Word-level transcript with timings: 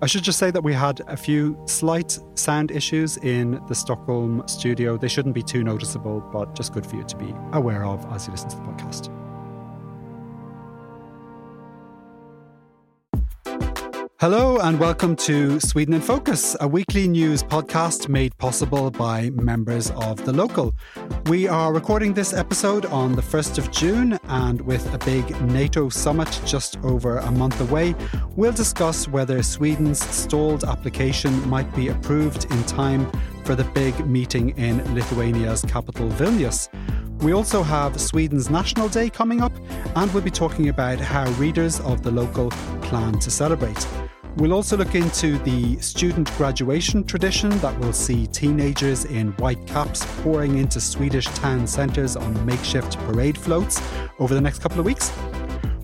I 0.00 0.06
should 0.06 0.22
just 0.22 0.38
say 0.38 0.52
that 0.52 0.62
we 0.62 0.72
had 0.72 1.00
a 1.08 1.16
few 1.16 1.60
slight 1.66 2.16
sound 2.34 2.70
issues 2.70 3.16
in 3.16 3.60
the 3.66 3.74
Stockholm 3.74 4.44
studio. 4.46 4.96
They 4.96 5.08
shouldn't 5.08 5.34
be 5.34 5.42
too 5.42 5.64
noticeable, 5.64 6.20
but 6.32 6.54
just 6.54 6.72
good 6.72 6.86
for 6.86 6.94
you 6.94 7.02
to 7.02 7.16
be 7.16 7.34
aware 7.52 7.84
of 7.84 8.06
as 8.12 8.26
you 8.26 8.32
listen 8.32 8.48
to 8.50 8.56
the 8.56 8.62
podcast. 8.62 9.17
Hello, 14.20 14.58
and 14.58 14.80
welcome 14.80 15.14
to 15.14 15.60
Sweden 15.60 15.94
in 15.94 16.00
Focus, 16.00 16.56
a 16.58 16.66
weekly 16.66 17.06
news 17.06 17.44
podcast 17.44 18.08
made 18.08 18.36
possible 18.38 18.90
by 18.90 19.30
members 19.30 19.92
of 19.92 20.24
the 20.24 20.32
local. 20.32 20.74
We 21.26 21.46
are 21.46 21.72
recording 21.72 22.14
this 22.14 22.32
episode 22.32 22.84
on 22.86 23.12
the 23.12 23.22
1st 23.22 23.58
of 23.58 23.70
June, 23.70 24.18
and 24.24 24.60
with 24.62 24.92
a 24.92 24.98
big 25.04 25.40
NATO 25.42 25.88
summit 25.88 26.40
just 26.44 26.78
over 26.78 27.18
a 27.18 27.30
month 27.30 27.60
away, 27.60 27.94
we'll 28.34 28.50
discuss 28.50 29.06
whether 29.06 29.40
Sweden's 29.40 30.04
stalled 30.04 30.64
application 30.64 31.48
might 31.48 31.72
be 31.76 31.86
approved 31.86 32.50
in 32.50 32.64
time 32.64 33.08
for 33.44 33.54
the 33.54 33.62
big 33.66 34.04
meeting 34.04 34.50
in 34.58 34.78
Lithuania's 34.96 35.62
capital, 35.62 36.08
Vilnius. 36.08 36.68
We 37.22 37.34
also 37.34 37.62
have 37.62 38.00
Sweden's 38.00 38.50
National 38.50 38.88
Day 38.88 39.10
coming 39.10 39.42
up, 39.42 39.52
and 39.94 40.12
we'll 40.12 40.24
be 40.24 40.30
talking 40.32 40.70
about 40.70 40.98
how 40.98 41.30
readers 41.34 41.78
of 41.80 42.02
the 42.02 42.10
local 42.10 42.50
plan 42.82 43.20
to 43.20 43.30
celebrate. 43.30 43.86
We'll 44.38 44.54
also 44.54 44.76
look 44.76 44.94
into 44.94 45.36
the 45.38 45.80
student 45.80 46.32
graduation 46.36 47.02
tradition 47.02 47.50
that 47.58 47.76
will 47.80 47.92
see 47.92 48.28
teenagers 48.28 49.04
in 49.04 49.32
white 49.32 49.66
caps 49.66 50.06
pouring 50.22 50.58
into 50.58 50.80
Swedish 50.80 51.26
town 51.26 51.66
centres 51.66 52.14
on 52.14 52.46
makeshift 52.46 52.96
parade 52.98 53.36
floats 53.36 53.82
over 54.20 54.34
the 54.34 54.40
next 54.40 54.60
couple 54.60 54.78
of 54.78 54.86
weeks. 54.86 55.10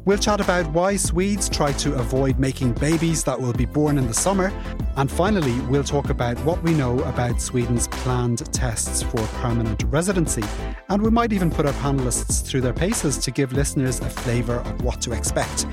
We'll 0.05 0.19
chat 0.19 0.41
about 0.41 0.71
why 0.71 0.95
Swedes 0.95 1.49
try 1.49 1.73
to 1.73 1.95
avoid 1.95 2.39
making 2.39 2.75
babies 2.75 3.25
that 3.25 3.41
will 3.41 3.55
be 3.55 3.65
born 3.65 3.99
in 3.99 4.07
the 4.07 4.15
summer. 4.15 4.53
And 4.97 5.11
finally, 5.11 5.59
we'll 5.63 5.83
talk 5.83 6.11
about 6.11 6.39
what 6.45 6.63
we 6.63 6.75
know 6.75 7.01
about 7.01 7.41
Sweden's 7.41 7.89
planned 7.89 8.53
tests 8.53 9.03
for 9.03 9.19
permanent 9.41 9.83
residency. 9.89 10.45
And 10.91 11.03
we 11.03 11.11
might 11.11 11.33
even 11.33 11.51
put 11.51 11.67
our 11.67 11.73
panelists 11.73 12.47
through 12.47 12.61
their 12.61 12.73
paces 12.73 13.19
to 13.19 13.33
give 13.33 13.53
listeners 13.53 13.99
a 13.99 14.09
flavour 14.09 14.59
of 14.59 14.85
what 14.85 15.01
to 15.01 15.13
expect. 15.13 15.67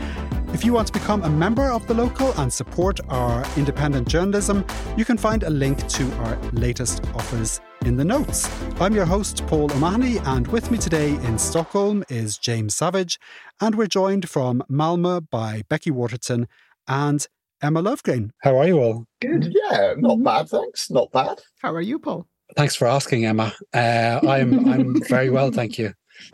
If 0.54 0.66
you 0.66 0.74
want 0.74 0.88
to 0.88 0.94
become 0.94 1.24
a 1.24 1.30
member 1.30 1.72
of 1.72 1.88
the 1.88 1.94
local 1.94 2.34
and 2.34 2.52
support 2.52 3.00
our 3.08 3.46
independent 3.58 4.08
journalism, 4.10 4.66
you 4.98 5.06
can 5.06 5.18
find 5.18 5.44
a 5.44 5.50
link 5.50 5.88
to 5.88 6.12
our 6.24 6.38
latest 6.52 7.06
offers 7.16 7.62
in 7.86 7.96
the 7.96 8.04
notes. 8.04 8.50
I'm 8.80 8.94
your 8.94 9.06
host, 9.06 9.48
Paul 9.48 9.72
O'Mahony, 9.72 10.18
and 10.20 10.46
with 10.48 10.70
me 10.70 10.78
today 10.78 11.12
in 11.12 11.40
Stockholm 11.40 12.04
is 12.10 12.38
James 12.38 12.76
Savage, 12.76 13.18
and 13.62 13.76
we're 13.76 13.88
joined 13.88 14.28
from 14.30 14.62
Malmö 14.70 15.26
by 15.32 15.64
Becky 15.70 15.90
Waterton 15.90 16.50
and 16.86 17.26
Emma 17.62 17.82
Löfgren. 17.82 18.32
How 18.42 18.58
are 18.58 18.68
you 18.68 18.78
all? 18.80 19.06
Good. 19.22 19.56
Yeah, 19.56 19.94
not 19.98 20.22
bad, 20.22 20.50
thanks. 20.50 20.92
Not 20.92 21.14
bad. 21.14 21.42
How 21.62 21.74
are 21.74 21.82
you, 21.82 21.98
Paul? 21.98 22.28
Thanks 22.58 22.76
for 22.76 22.88
asking, 22.88 23.26
Emma. 23.26 23.54
Uh, 23.74 24.20
I'm 24.28 24.68
I'm 24.68 25.02
very 25.08 25.30
well, 25.30 25.52
thank 25.52 25.78
you. 25.78 25.94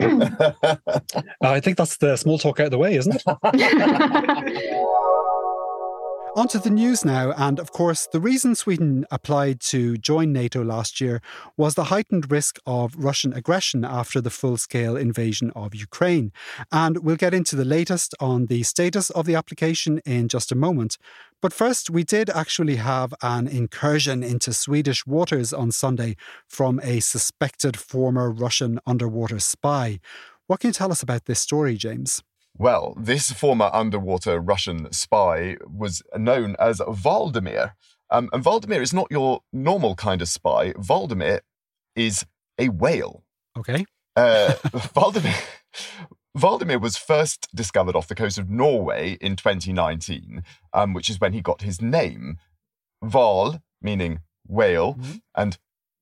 I 1.42 1.60
think 1.60 1.76
that's 1.76 1.96
the 1.98 2.16
small 2.16 2.38
talk 2.38 2.60
out 2.60 2.66
of 2.66 2.72
the 2.72 2.78
way, 2.78 2.96
isn't 2.96 3.14
it? 3.14 3.22
On 6.38 6.46
to 6.46 6.60
the 6.60 6.70
news 6.70 7.04
now. 7.04 7.32
And 7.32 7.58
of 7.58 7.72
course, 7.72 8.06
the 8.06 8.20
reason 8.20 8.54
Sweden 8.54 9.04
applied 9.10 9.58
to 9.72 9.96
join 9.96 10.32
NATO 10.32 10.62
last 10.62 11.00
year 11.00 11.20
was 11.56 11.74
the 11.74 11.90
heightened 11.90 12.30
risk 12.30 12.60
of 12.64 12.94
Russian 12.96 13.32
aggression 13.32 13.84
after 13.84 14.20
the 14.20 14.30
full 14.30 14.56
scale 14.56 14.96
invasion 14.96 15.50
of 15.56 15.74
Ukraine. 15.74 16.30
And 16.70 16.98
we'll 16.98 17.16
get 17.16 17.34
into 17.34 17.56
the 17.56 17.64
latest 17.64 18.14
on 18.20 18.46
the 18.46 18.62
status 18.62 19.10
of 19.10 19.26
the 19.26 19.34
application 19.34 19.98
in 20.06 20.28
just 20.28 20.52
a 20.52 20.54
moment. 20.54 20.96
But 21.42 21.52
first, 21.52 21.90
we 21.90 22.04
did 22.04 22.30
actually 22.30 22.76
have 22.76 23.12
an 23.20 23.48
incursion 23.48 24.22
into 24.22 24.52
Swedish 24.52 25.04
waters 25.08 25.52
on 25.52 25.72
Sunday 25.72 26.14
from 26.46 26.78
a 26.84 27.00
suspected 27.00 27.76
former 27.76 28.30
Russian 28.30 28.78
underwater 28.86 29.40
spy. 29.40 29.98
What 30.46 30.60
can 30.60 30.68
you 30.68 30.74
tell 30.74 30.92
us 30.92 31.02
about 31.02 31.24
this 31.24 31.40
story, 31.40 31.76
James? 31.76 32.22
Well, 32.58 32.94
this 32.98 33.30
former 33.30 33.70
underwater 33.72 34.40
Russian 34.40 34.92
spy 34.92 35.56
was 35.64 36.02
known 36.16 36.56
as 36.58 36.80
Hvaldimir. 36.80 37.72
Um, 38.10 38.28
and 38.32 38.42
Hvaldimir 38.42 38.82
is 38.82 38.92
not 38.92 39.06
your 39.10 39.42
normal 39.52 39.94
kind 39.94 40.20
of 40.20 40.28
spy. 40.28 40.72
Hvaldimir 40.72 41.40
is 41.94 42.26
a 42.58 42.68
whale. 42.68 43.22
Okay. 43.56 43.84
Uh, 44.16 44.54
Hvaldimir, 44.64 45.40
Hvaldimir 46.36 46.80
was 46.80 46.96
first 46.96 47.46
discovered 47.54 47.94
off 47.94 48.08
the 48.08 48.16
coast 48.16 48.38
of 48.38 48.50
Norway 48.50 49.16
in 49.20 49.36
2019, 49.36 50.42
um, 50.72 50.94
which 50.94 51.08
is 51.08 51.20
when 51.20 51.32
he 51.32 51.40
got 51.40 51.62
his 51.62 51.80
name. 51.80 52.38
Val, 53.02 53.62
meaning 53.80 54.20
whale, 54.48 54.94
mm-hmm. 54.94 55.16
and 55.36 55.58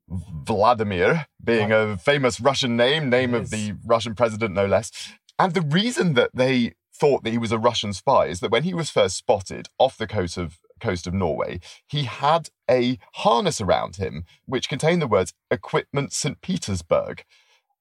Vladimir, 0.08 1.26
being 1.42 1.72
a 1.72 1.98
famous 1.98 2.40
Russian 2.40 2.76
name, 2.76 3.10
name 3.10 3.34
of 3.34 3.50
the 3.50 3.74
Russian 3.84 4.14
president, 4.14 4.54
no 4.54 4.64
less. 4.64 4.90
And 5.38 5.54
the 5.54 5.62
reason 5.62 6.14
that 6.14 6.30
they 6.34 6.74
thought 6.94 7.24
that 7.24 7.30
he 7.30 7.38
was 7.38 7.52
a 7.52 7.58
Russian 7.58 7.92
spy 7.92 8.26
is 8.26 8.40
that 8.40 8.50
when 8.50 8.62
he 8.62 8.74
was 8.74 8.90
first 8.90 9.16
spotted 9.16 9.68
off 9.78 9.98
the 9.98 10.06
coast 10.06 10.36
of 10.36 10.58
coast 10.80 11.06
of 11.06 11.14
Norway, 11.14 11.60
he 11.86 12.04
had 12.04 12.50
a 12.70 12.98
harness 13.14 13.60
around 13.60 13.96
him 13.96 14.24
which 14.46 14.68
contained 14.68 15.00
the 15.00 15.06
words 15.06 15.32
Equipment 15.50 16.12
St. 16.12 16.40
Petersburg. 16.40 17.24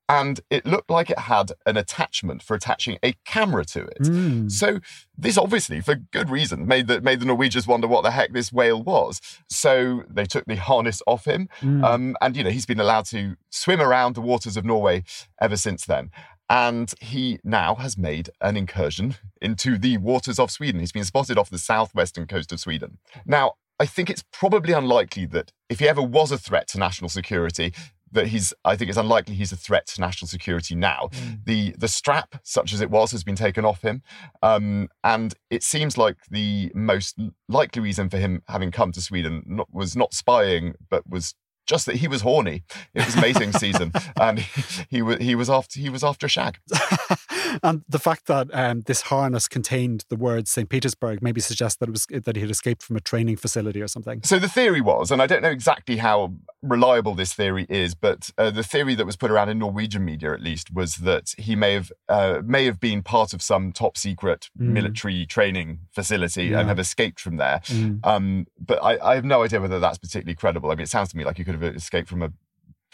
And 0.07 0.41
it 0.51 0.67
looked 0.67 0.91
like 0.91 1.09
it 1.09 1.17
had 1.17 1.53
an 1.65 1.77
attachment 1.77 2.43
for 2.43 2.53
attaching 2.53 2.99
a 3.03 3.15
camera 3.25 3.65
to 3.65 3.85
it. 3.85 4.03
Mm. 4.03 4.51
So 4.51 4.79
this 5.17 5.35
obviously, 5.35 5.81
for 5.81 5.95
good 5.95 6.29
reason, 6.29 6.67
made 6.67 6.85
the 6.85 7.01
made 7.01 7.21
the 7.21 7.25
Norwegians 7.25 7.65
wonder 7.65 7.87
what 7.87 8.03
the 8.03 8.11
heck 8.11 8.31
this 8.31 8.53
whale 8.53 8.83
was. 8.83 9.19
So 9.49 10.03
they 10.07 10.25
took 10.25 10.45
the 10.45 10.57
harness 10.57 11.01
off 11.07 11.25
him, 11.25 11.49
mm. 11.59 11.83
um, 11.83 12.15
and 12.21 12.37
you 12.37 12.43
know 12.43 12.51
he's 12.51 12.67
been 12.67 12.79
allowed 12.79 13.05
to 13.05 13.35
swim 13.49 13.81
around 13.81 14.13
the 14.13 14.21
waters 14.21 14.57
of 14.57 14.63
Norway 14.63 15.03
ever 15.41 15.57
since 15.57 15.85
then. 15.85 16.11
And 16.49 16.93
he 17.01 17.39
now 17.43 17.75
has 17.75 17.97
made 17.97 18.29
an 18.41 18.55
incursion 18.55 19.15
into 19.41 19.77
the 19.77 19.97
waters 19.97 20.39
of 20.39 20.51
Sweden. 20.51 20.79
He's 20.79 20.91
been 20.91 21.03
spotted 21.03 21.37
off 21.37 21.49
the 21.49 21.57
southwestern 21.57 22.27
coast 22.27 22.51
of 22.51 22.59
Sweden. 22.59 22.99
Now, 23.25 23.53
I 23.79 23.85
think 23.85 24.09
it's 24.09 24.23
probably 24.31 24.73
unlikely 24.73 25.25
that 25.27 25.51
if 25.69 25.79
he 25.79 25.89
ever 25.89 26.01
was 26.01 26.31
a 26.31 26.37
threat 26.37 26.67
to 26.69 26.79
national 26.79 27.09
security, 27.09 27.73
that 28.11 28.27
he's 28.27 28.53
I 28.63 28.75
think 28.75 28.89
it's 28.89 28.97
unlikely 28.97 29.35
he's 29.35 29.51
a 29.51 29.57
threat 29.57 29.87
to 29.87 30.01
national 30.01 30.27
security 30.27 30.75
now. 30.75 31.09
Mm. 31.11 31.45
The 31.45 31.75
the 31.77 31.87
strap, 31.87 32.35
such 32.43 32.73
as 32.73 32.81
it 32.81 32.89
was, 32.89 33.11
has 33.11 33.23
been 33.23 33.35
taken 33.35 33.65
off 33.65 33.81
him. 33.81 34.01
Um, 34.41 34.89
and 35.03 35.33
it 35.49 35.63
seems 35.63 35.97
like 35.97 36.17
the 36.31 36.71
most 36.73 37.19
likely 37.47 37.81
reason 37.81 38.09
for 38.09 38.17
him 38.17 38.41
having 38.47 38.71
come 38.71 38.91
to 38.93 39.01
Sweden 39.01 39.43
not, 39.45 39.67
was 39.71 39.95
not 39.95 40.13
spying, 40.13 40.75
but 40.89 41.07
was 41.09 41.35
just 41.65 41.85
that 41.85 41.95
he 41.95 42.07
was 42.07 42.21
horny. 42.21 42.63
It 42.93 43.05
was 43.05 43.15
mating 43.15 43.51
season, 43.53 43.91
and 44.19 44.39
he, 44.39 44.85
he, 44.89 45.01
was 45.01 45.17
he 45.19 45.35
was 45.35 45.49
after 45.49 45.79
he 45.79 45.89
was 45.89 46.03
after 46.03 46.25
a 46.25 46.29
shag. 46.29 46.59
and 47.63 47.83
the 47.87 47.99
fact 47.99 48.27
that 48.27 48.47
um, 48.53 48.81
this 48.81 49.01
harness 49.01 49.47
contained 49.47 50.05
the 50.09 50.15
word 50.15 50.47
St. 50.47 50.69
Petersburg 50.69 51.21
maybe 51.21 51.41
suggests 51.41 51.77
that 51.79 51.89
it 51.89 51.91
was 51.91 52.05
that 52.05 52.35
he 52.35 52.41
had 52.41 52.51
escaped 52.51 52.81
from 52.81 52.95
a 52.95 53.01
training 53.01 53.37
facility 53.37 53.81
or 53.81 53.87
something. 53.87 54.21
So 54.23 54.39
the 54.39 54.49
theory 54.49 54.81
was, 54.81 55.11
and 55.11 55.21
I 55.21 55.27
don't 55.27 55.41
know 55.41 55.49
exactly 55.49 55.97
how 55.97 56.33
reliable 56.61 57.15
this 57.15 57.33
theory 57.33 57.65
is, 57.69 57.95
but 57.95 58.31
uh, 58.37 58.51
the 58.51 58.63
theory 58.63 58.95
that 58.95 59.05
was 59.05 59.15
put 59.15 59.31
around 59.31 59.49
in 59.49 59.59
Norwegian 59.59 60.03
media, 60.03 60.33
at 60.33 60.41
least, 60.41 60.73
was 60.73 60.97
that 60.97 61.33
he 61.37 61.55
may 61.55 61.73
have 61.73 61.91
uh, 62.09 62.41
may 62.43 62.65
have 62.65 62.79
been 62.79 63.03
part 63.03 63.33
of 63.33 63.41
some 63.41 63.71
top 63.71 63.97
secret 63.97 64.49
mm. 64.59 64.67
military 64.67 65.25
training 65.25 65.79
facility 65.91 66.45
yeah. 66.45 66.59
and 66.59 66.69
have 66.69 66.79
escaped 66.79 67.19
from 67.19 67.37
there. 67.37 67.61
Mm. 67.65 68.05
Um, 68.05 68.47
but 68.59 68.83
I, 68.83 68.97
I, 69.11 69.15
have 69.15 69.25
no 69.25 69.43
idea 69.43 69.61
whether 69.61 69.79
that's 69.79 69.97
particularly 69.97 70.35
credible. 70.35 70.71
I 70.71 70.75
mean, 70.75 70.83
it 70.83 70.89
sounds 70.89 71.09
to 71.09 71.17
me 71.17 71.23
like 71.23 71.37
he 71.37 71.43
could 71.43 71.55
have 71.55 71.75
escaped 71.75 72.09
from 72.09 72.21
a 72.21 72.31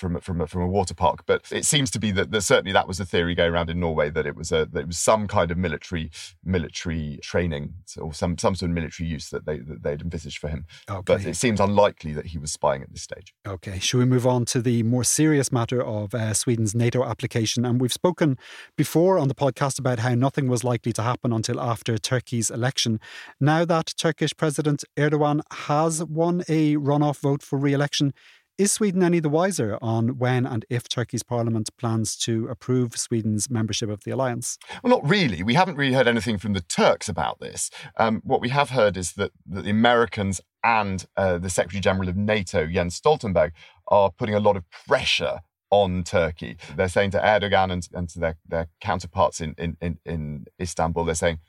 from 0.02 0.20
from 0.20 0.42
a, 0.42 0.48
from 0.48 0.64
a 0.64 0.68
water 0.68 0.94
park. 0.94 1.24
But 1.26 1.44
it 1.52 1.66
seems 1.66 1.90
to 1.92 2.00
be 2.00 2.12
that, 2.12 2.32
that 2.32 2.42
certainly 2.42 2.74
that 2.74 2.88
was 2.88 2.98
the 2.98 3.06
theory 3.06 3.36
going 3.36 3.54
around 3.54 3.70
in 3.70 3.80
Norway 3.80 4.10
that 4.10 4.26
it 4.26 4.36
was 4.36 4.52
a 4.52 4.66
that 4.66 4.82
it 4.82 4.88
was 4.88 4.98
some 4.98 5.28
kind 5.28 5.52
of 5.52 5.58
military 5.58 6.12
military 6.44 7.20
training 7.22 7.76
or 7.98 8.14
some 8.14 8.38
some 8.38 8.56
sort 8.56 8.70
of 8.72 8.76
military 8.76 9.08
use 9.08 9.30
that 9.30 9.46
they 9.46 9.60
that 9.60 9.84
they'd 9.84 10.02
envisaged 10.02 10.40
for 10.40 10.50
him. 10.50 10.66
Okay. 10.90 11.02
But 11.06 11.26
it 11.26 11.36
seems 11.36 11.60
unlikely 11.60 12.14
that 12.14 12.28
he 12.28 12.38
was 12.38 12.52
spying 12.52 12.82
at 12.82 12.92
this 12.92 13.04
stage. 13.04 13.34
Okay, 13.48 13.80
should 13.80 14.00
we 14.00 14.06
move 14.06 14.28
on 14.28 14.46
to 14.46 14.62
the 14.62 14.84
more 14.84 15.04
serious 15.04 15.52
matter 15.52 15.82
of 15.82 16.14
uh, 16.14 16.34
Sweden's 16.34 16.76
NATO 16.76 17.06
application? 17.06 17.64
And 17.66 17.80
we've 17.80 17.94
spoken 17.94 18.38
before 18.76 19.20
on 19.20 19.28
the 19.28 19.36
podcast 19.36 19.78
about 19.80 20.00
how 20.00 20.16
nothing 20.16 20.48
was 20.48 20.64
likely 20.64 20.92
to 20.94 21.04
happen 21.04 21.32
until 21.32 21.62
after 21.62 21.98
Turkey's 21.98 22.50
election. 22.50 23.00
Now 23.40 23.64
that 23.66 23.94
Turkish 23.98 24.36
President 24.36 24.84
Erdogan 24.98 25.42
has 25.52 26.04
won 26.04 26.42
a 26.48 26.76
runoff 26.76 27.20
vote 27.20 27.44
for 27.44 27.60
re-election 27.60 28.14
is 28.58 28.72
Sweden 28.72 29.04
any 29.04 29.20
the 29.20 29.30
wiser 29.30 29.78
on 29.82 30.18
when 30.20 30.46
and 30.46 30.66
if 30.70 30.88
Turkey's 30.88 31.24
parliament 31.24 31.70
plans 31.78 32.16
to 32.18 32.48
approve 32.48 32.98
Sweden's 32.98 33.50
membership 33.50 33.90
of 33.90 34.04
the 34.04 34.12
alliance? 34.12 34.58
Well, 34.84 34.92
not 34.92 35.08
really. 35.08 35.44
We 35.44 35.56
haven't 35.56 35.78
really 35.78 35.94
heard 35.94 36.08
anything 36.08 36.38
from 36.38 36.54
the 36.54 36.62
Turks 36.62 37.10
about 37.10 37.40
this. 37.40 37.70
Um, 37.98 38.22
what 38.24 38.42
we 38.42 38.50
have 38.50 38.70
heard 38.70 38.98
is 38.98 39.14
that, 39.14 39.32
that 39.48 39.64
the 39.64 39.70
Americans 39.70 40.42
and 40.64 41.06
uh, 41.18 41.38
the 41.38 41.50
Secretary 41.50 41.82
General 41.82 42.10
of 42.10 42.16
NATO, 42.16 42.68
Jens 42.68 43.00
Stoltenberg, 43.00 43.52
are 43.88 44.12
putting 44.12 44.36
a 44.36 44.40
lot 44.40 44.58
of 44.58 44.64
pressure 44.70 45.40
on 45.72 46.04
Turkey. 46.04 46.58
They're 46.76 46.90
saying 46.90 47.12
to 47.12 47.20
Erdogan 47.20 47.72
and, 47.72 47.88
and 47.94 48.10
to 48.10 48.20
their, 48.20 48.38
their 48.48 48.68
counterparts 48.80 49.42
in, 49.42 49.56
in, 49.58 49.78
in, 49.82 49.98
in 50.06 50.46
Istanbul, 50.60 51.06
they're 51.06 51.16
saying, 51.16 51.40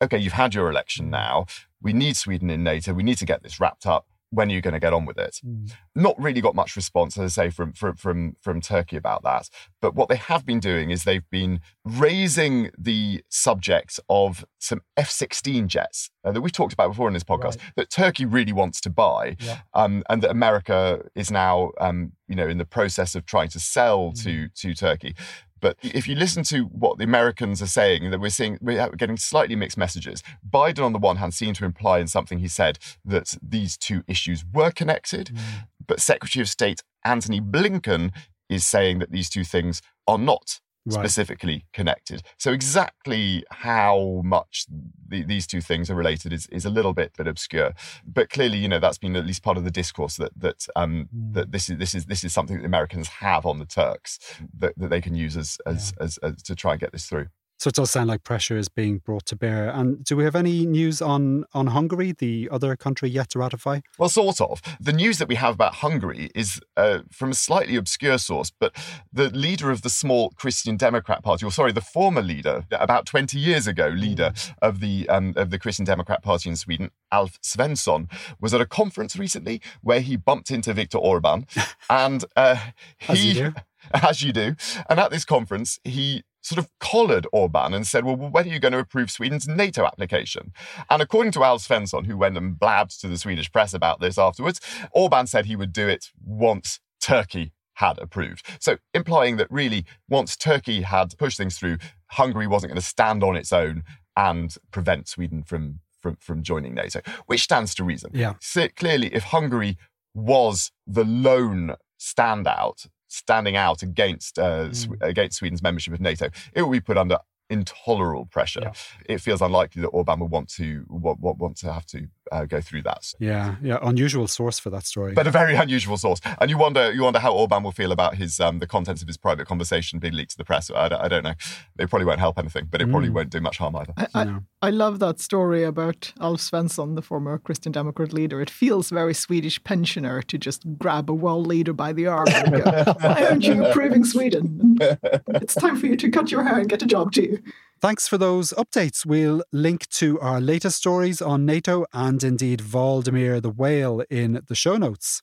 okay, 0.00 0.18
you've 0.18 0.34
had 0.34 0.54
your 0.54 0.70
election 0.70 1.10
now. 1.10 1.46
We 1.80 1.92
need 1.92 2.16
Sweden 2.16 2.50
in 2.50 2.62
NATO. 2.62 2.92
We 2.92 3.02
need 3.02 3.18
to 3.18 3.26
get 3.26 3.42
this 3.42 3.58
wrapped 3.58 3.86
up 3.86 4.06
when 4.36 4.50
are 4.50 4.54
you 4.54 4.60
going 4.60 4.74
to 4.74 4.80
get 4.80 4.92
on 4.92 5.06
with 5.06 5.18
it? 5.18 5.40
Mm. 5.44 5.72
Not 5.94 6.20
really 6.20 6.42
got 6.42 6.54
much 6.54 6.76
response, 6.76 7.16
as 7.16 7.38
I 7.38 7.44
say, 7.44 7.50
from, 7.50 7.72
from 7.72 7.96
from 7.96 8.36
from 8.42 8.60
Turkey 8.60 8.96
about 8.96 9.22
that. 9.24 9.48
But 9.80 9.94
what 9.94 10.08
they 10.08 10.16
have 10.16 10.44
been 10.44 10.60
doing 10.60 10.90
is 10.90 11.04
they've 11.04 11.28
been 11.30 11.60
raising 11.84 12.70
the 12.78 13.22
subject 13.30 13.98
of 14.10 14.44
some 14.58 14.82
F-16 14.96 15.68
jets 15.68 16.10
uh, 16.24 16.32
that 16.32 16.40
we've 16.40 16.52
talked 16.52 16.72
about 16.72 16.88
before 16.88 17.08
in 17.08 17.14
this 17.14 17.24
podcast 17.24 17.44
right. 17.44 17.60
that 17.76 17.90
Turkey 17.90 18.26
really 18.26 18.52
wants 18.52 18.80
to 18.82 18.90
buy, 18.90 19.36
yeah. 19.40 19.60
um, 19.72 20.02
and 20.10 20.22
that 20.22 20.30
America 20.30 21.02
is 21.14 21.30
now, 21.30 21.70
um, 21.80 22.12
you 22.28 22.34
know, 22.34 22.46
in 22.46 22.58
the 22.58 22.64
process 22.66 23.14
of 23.14 23.24
trying 23.24 23.48
to 23.48 23.60
sell 23.60 24.10
mm. 24.10 24.22
to 24.24 24.48
to 24.48 24.74
Turkey. 24.74 25.14
But 25.60 25.76
if 25.82 26.06
you 26.06 26.14
listen 26.14 26.42
to 26.44 26.64
what 26.64 26.98
the 26.98 27.04
Americans 27.04 27.62
are 27.62 27.66
saying, 27.66 28.10
that 28.10 28.20
we're 28.20 28.28
seeing 28.28 28.58
we're 28.60 28.88
getting 28.90 29.16
slightly 29.16 29.56
mixed 29.56 29.78
messages. 29.78 30.22
Biden, 30.48 30.84
on 30.84 30.92
the 30.92 30.98
one 30.98 31.16
hand, 31.16 31.34
seemed 31.34 31.56
to 31.56 31.64
imply 31.64 31.98
in 31.98 32.08
something 32.08 32.38
he 32.38 32.48
said 32.48 32.78
that 33.04 33.36
these 33.42 33.76
two 33.76 34.04
issues 34.06 34.44
were 34.52 34.70
connected, 34.70 35.28
mm. 35.28 35.38
but 35.86 36.00
Secretary 36.00 36.42
of 36.42 36.48
State 36.48 36.82
Antony 37.04 37.40
Blinken 37.40 38.12
is 38.48 38.64
saying 38.66 38.98
that 39.00 39.10
these 39.10 39.28
two 39.28 39.44
things 39.44 39.82
are 40.06 40.18
not 40.18 40.60
specifically 40.88 41.66
connected. 41.72 42.22
So 42.38 42.52
exactly 42.52 43.44
how 43.50 44.22
much 44.24 44.66
the, 45.08 45.22
these 45.24 45.46
two 45.46 45.60
things 45.60 45.90
are 45.90 45.94
related 45.94 46.32
is, 46.32 46.46
is 46.48 46.64
a 46.64 46.70
little 46.70 46.92
bit, 46.92 47.12
bit 47.16 47.26
obscure. 47.26 47.72
But 48.04 48.30
clearly, 48.30 48.58
you 48.58 48.68
know, 48.68 48.78
that's 48.78 48.98
been 48.98 49.16
at 49.16 49.26
least 49.26 49.42
part 49.42 49.56
of 49.56 49.64
the 49.64 49.70
discourse 49.70 50.16
that 50.16 50.32
that 50.36 50.66
um, 50.76 51.08
mm. 51.14 51.34
that 51.34 51.52
this 51.52 51.68
is 51.68 51.78
this 51.78 51.94
is 51.94 52.06
this 52.06 52.24
is 52.24 52.32
something 52.32 52.56
that 52.56 52.62
the 52.62 52.66
Americans 52.66 53.08
have 53.08 53.46
on 53.46 53.58
the 53.58 53.66
Turks 53.66 54.18
that, 54.58 54.74
that 54.76 54.90
they 54.90 55.00
can 55.00 55.14
use 55.14 55.36
as 55.36 55.58
as, 55.66 55.92
yeah. 55.96 56.04
as, 56.04 56.18
as 56.18 56.42
to 56.42 56.54
try 56.54 56.72
and 56.72 56.80
get 56.80 56.92
this 56.92 57.06
through. 57.06 57.26
So 57.58 57.68
it 57.68 57.74
does 57.74 57.90
sound 57.90 58.08
like 58.08 58.22
pressure 58.22 58.56
is 58.56 58.68
being 58.68 58.98
brought 58.98 59.24
to 59.26 59.36
bear. 59.36 59.70
And 59.70 60.04
do 60.04 60.16
we 60.16 60.24
have 60.24 60.36
any 60.36 60.66
news 60.66 61.00
on, 61.00 61.44
on 61.54 61.68
Hungary, 61.68 62.12
the 62.12 62.48
other 62.52 62.76
country 62.76 63.08
yet 63.08 63.30
to 63.30 63.38
ratify? 63.38 63.80
Well, 63.98 64.10
sort 64.10 64.40
of. 64.40 64.60
The 64.78 64.92
news 64.92 65.18
that 65.18 65.28
we 65.28 65.36
have 65.36 65.54
about 65.54 65.76
Hungary 65.76 66.30
is 66.34 66.60
uh, 66.76 67.00
from 67.10 67.30
a 67.30 67.34
slightly 67.34 67.76
obscure 67.76 68.18
source, 68.18 68.50
but 68.50 68.76
the 69.12 69.30
leader 69.30 69.70
of 69.70 69.82
the 69.82 69.88
small 69.90 70.30
Christian 70.30 70.76
Democrat 70.76 71.22
Party, 71.22 71.46
or 71.46 71.50
sorry, 71.50 71.72
the 71.72 71.80
former 71.80 72.22
leader, 72.22 72.66
about 72.70 73.06
20 73.06 73.38
years 73.38 73.66
ago, 73.66 73.88
leader 73.88 74.32
of 74.60 74.80
the 74.80 75.08
um, 75.08 75.32
of 75.36 75.50
the 75.50 75.58
Christian 75.58 75.84
Democrat 75.84 76.22
Party 76.22 76.50
in 76.50 76.56
Sweden, 76.56 76.90
Alf 77.10 77.40
Svensson, 77.40 78.10
was 78.40 78.52
at 78.52 78.60
a 78.60 78.66
conference 78.66 79.16
recently 79.16 79.60
where 79.82 80.00
he 80.00 80.16
bumped 80.16 80.50
into 80.50 80.74
Viktor 80.74 80.98
Orban, 80.98 81.46
and 81.90 82.24
uh, 82.36 82.56
he. 82.98 83.42
As 83.94 84.20
you 84.20 84.32
do. 84.32 84.56
And 84.90 84.98
at 84.98 85.12
this 85.12 85.24
conference, 85.24 85.78
he 85.84 86.24
sort 86.46 86.60
of 86.60 86.70
collared 86.78 87.26
Orban 87.32 87.74
and 87.74 87.86
said, 87.86 88.04
well, 88.04 88.16
when 88.16 88.44
are 88.44 88.52
you 88.52 88.60
going 88.60 88.72
to 88.72 88.78
approve 88.78 89.10
Sweden's 89.10 89.48
NATO 89.48 89.84
application? 89.84 90.52
And 90.88 91.02
according 91.02 91.32
to 91.32 91.42
Alf 91.42 91.66
Svensson, 91.66 92.06
who 92.06 92.16
went 92.16 92.36
and 92.36 92.56
blabbed 92.56 93.00
to 93.00 93.08
the 93.08 93.18
Swedish 93.18 93.50
press 93.50 93.74
about 93.74 94.00
this 94.00 94.16
afterwards, 94.16 94.60
Orban 94.92 95.26
said 95.26 95.46
he 95.46 95.56
would 95.56 95.72
do 95.72 95.88
it 95.88 96.12
once 96.24 96.78
Turkey 97.00 97.52
had 97.74 97.98
approved. 97.98 98.46
So 98.60 98.76
implying 98.94 99.38
that 99.38 99.50
really, 99.50 99.86
once 100.08 100.36
Turkey 100.36 100.82
had 100.82 101.18
pushed 101.18 101.36
things 101.36 101.58
through, 101.58 101.78
Hungary 102.12 102.46
wasn't 102.46 102.70
going 102.70 102.80
to 102.80 102.86
stand 102.86 103.24
on 103.24 103.36
its 103.36 103.52
own 103.52 103.82
and 104.16 104.56
prevent 104.70 105.08
Sweden 105.08 105.42
from 105.42 105.80
from, 106.00 106.16
from 106.20 106.42
joining 106.44 106.74
NATO, 106.74 107.00
which 107.26 107.42
stands 107.42 107.74
to 107.74 107.82
reason. 107.82 108.12
Yeah. 108.14 108.34
So 108.40 108.68
clearly, 108.68 109.12
if 109.12 109.24
Hungary 109.24 109.76
was 110.14 110.70
the 110.86 111.04
lone 111.04 111.74
standout 111.98 112.86
standing 113.16 113.56
out 113.56 113.82
against 113.82 114.38
uh, 114.38 114.68
mm. 114.68 115.02
against 115.02 115.38
Sweden's 115.38 115.62
membership 115.62 115.94
of 115.94 116.00
NATO, 116.00 116.28
it 116.54 116.62
will 116.62 116.70
be 116.70 116.80
put 116.80 116.96
under 116.96 117.18
intolerable 117.48 118.26
pressure. 118.26 118.60
Yeah. 118.62 118.72
It 119.06 119.20
feels 119.20 119.40
unlikely 119.40 119.82
that 119.82 119.88
Orban 119.88 120.20
will 120.20 120.28
want 120.28 120.48
to 120.50 120.84
want, 120.88 121.20
want 121.20 121.56
to 121.58 121.72
have 121.72 121.86
to 121.86 122.08
uh, 122.32 122.44
go 122.44 122.60
through 122.60 122.82
that. 122.82 123.12
Yeah, 123.18 123.56
yeah, 123.62 123.78
unusual 123.82 124.26
source 124.28 124.58
for 124.58 124.70
that 124.70 124.84
story, 124.84 125.12
but 125.12 125.26
a 125.26 125.30
very 125.30 125.54
unusual 125.54 125.96
source. 125.96 126.20
And 126.40 126.50
you 126.50 126.58
wonder, 126.58 126.92
you 126.92 127.02
wonder 127.02 127.18
how 127.18 127.32
Orban 127.32 127.62
will 127.62 127.72
feel 127.72 127.92
about 127.92 128.16
his 128.16 128.40
um, 128.40 128.58
the 128.58 128.66
contents 128.66 129.02
of 129.02 129.08
his 129.08 129.16
private 129.16 129.46
conversation 129.46 129.98
being 129.98 130.14
leaked 130.14 130.32
to 130.32 130.38
the 130.38 130.44
press. 130.44 130.70
I 130.74 130.88
don't, 130.88 131.00
I 131.00 131.08
don't 131.08 131.24
know. 131.24 131.34
It 131.78 131.90
probably 131.90 132.06
won't 132.06 132.20
help 132.20 132.38
anything, 132.38 132.68
but 132.70 132.80
it 132.80 132.88
mm. 132.88 132.90
probably 132.90 133.10
won't 133.10 133.30
do 133.30 133.40
much 133.40 133.58
harm 133.58 133.76
either. 133.76 133.94
I, 133.96 134.08
I, 134.14 134.38
I, 134.62 134.70
love 134.70 134.98
that 135.00 135.20
story 135.20 135.62
about 135.62 136.12
Alf 136.20 136.40
Svensson, 136.40 136.94
the 136.94 137.02
former 137.02 137.38
Christian 137.38 137.72
Democrat 137.72 138.12
leader. 138.12 138.40
It 138.40 138.50
feels 138.50 138.90
very 138.90 139.14
Swedish 139.14 139.62
pensioner 139.62 140.22
to 140.22 140.38
just 140.38 140.64
grab 140.78 141.10
a 141.10 141.14
world 141.14 141.46
leader 141.46 141.72
by 141.72 141.92
the 141.92 142.06
arm 142.06 142.28
and 142.28 142.64
go, 142.64 142.94
"Why 143.00 143.26
aren't 143.28 143.44
you 143.44 143.64
approving 143.66 144.04
Sweden? 144.04 144.78
It's 144.80 145.54
time 145.54 145.76
for 145.76 145.86
you 145.86 145.96
to 145.96 146.10
cut 146.10 146.30
your 146.30 146.44
hair 146.44 146.58
and 146.58 146.68
get 146.68 146.82
a 146.82 146.86
job, 146.86 147.12
too." 147.12 147.42
Thanks 147.78 148.08
for 148.08 148.16
those 148.16 148.54
updates. 148.54 149.04
We'll 149.04 149.42
link 149.52 149.86
to 149.90 150.18
our 150.20 150.40
latest 150.40 150.78
stories 150.78 151.20
on 151.20 151.44
NATO 151.44 151.84
and 151.92 152.24
indeed 152.24 152.60
Hvaldimir 152.60 153.42
the 153.42 153.50
whale 153.50 154.02
in 154.08 154.40
the 154.48 154.54
show 154.54 154.78
notes. 154.78 155.20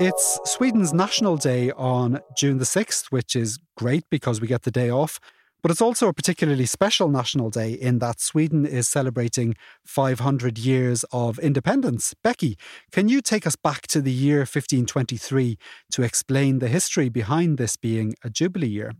It's 0.00 0.40
Sweden's 0.46 0.94
National 0.94 1.36
Day 1.36 1.72
on 1.72 2.20
June 2.38 2.56
the 2.56 2.64
6th, 2.64 3.12
which 3.12 3.36
is 3.36 3.58
great 3.76 4.04
because 4.10 4.40
we 4.40 4.48
get 4.48 4.62
the 4.62 4.70
day 4.70 4.88
off. 4.88 5.20
But 5.62 5.70
it's 5.70 5.82
also 5.82 6.08
a 6.08 6.14
particularly 6.14 6.66
special 6.66 7.08
national 7.08 7.50
day 7.50 7.72
in 7.72 7.98
that 7.98 8.20
Sweden 8.20 8.64
is 8.64 8.88
celebrating 8.88 9.54
500 9.84 10.58
years 10.58 11.04
of 11.12 11.38
independence. 11.38 12.14
Becky, 12.24 12.56
can 12.90 13.10
you 13.10 13.20
take 13.20 13.46
us 13.46 13.56
back 13.56 13.86
to 13.88 14.00
the 14.00 14.10
year 14.10 14.38
1523 14.38 15.58
to 15.92 16.02
explain 16.02 16.60
the 16.60 16.68
history 16.68 17.10
behind 17.10 17.58
this 17.58 17.76
being 17.76 18.14
a 18.24 18.30
Jubilee 18.30 18.68
year? 18.68 18.92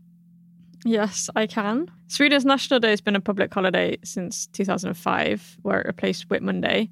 Yes, 0.85 1.29
I 1.35 1.47
can. 1.47 1.89
Sweden's 2.07 2.45
National 2.45 2.79
Day 2.79 2.89
has 2.89 3.01
been 3.01 3.15
a 3.15 3.21
public 3.21 3.53
holiday 3.53 3.97
since 4.03 4.47
2005, 4.47 5.57
where 5.61 5.81
it 5.81 5.87
replaced 5.87 6.29
Whit 6.29 6.43
Monday. 6.43 6.89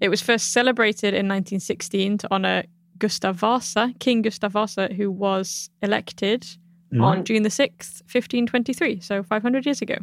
It 0.00 0.08
was 0.08 0.22
first 0.22 0.52
celebrated 0.52 1.14
in 1.14 1.28
1916 1.28 2.18
to 2.18 2.32
honour 2.32 2.64
Gustav 2.98 3.36
Vasa, 3.36 3.92
King 3.98 4.22
Gustav 4.22 4.52
Vasa, 4.52 4.88
who 4.94 5.10
was 5.10 5.70
elected 5.82 6.46
mm. 6.92 7.02
on 7.02 7.24
June 7.24 7.42
the 7.42 7.48
6th, 7.48 8.02
1523, 8.02 9.00
so 9.00 9.22
500 9.22 9.66
years 9.66 9.82
ago. 9.82 9.96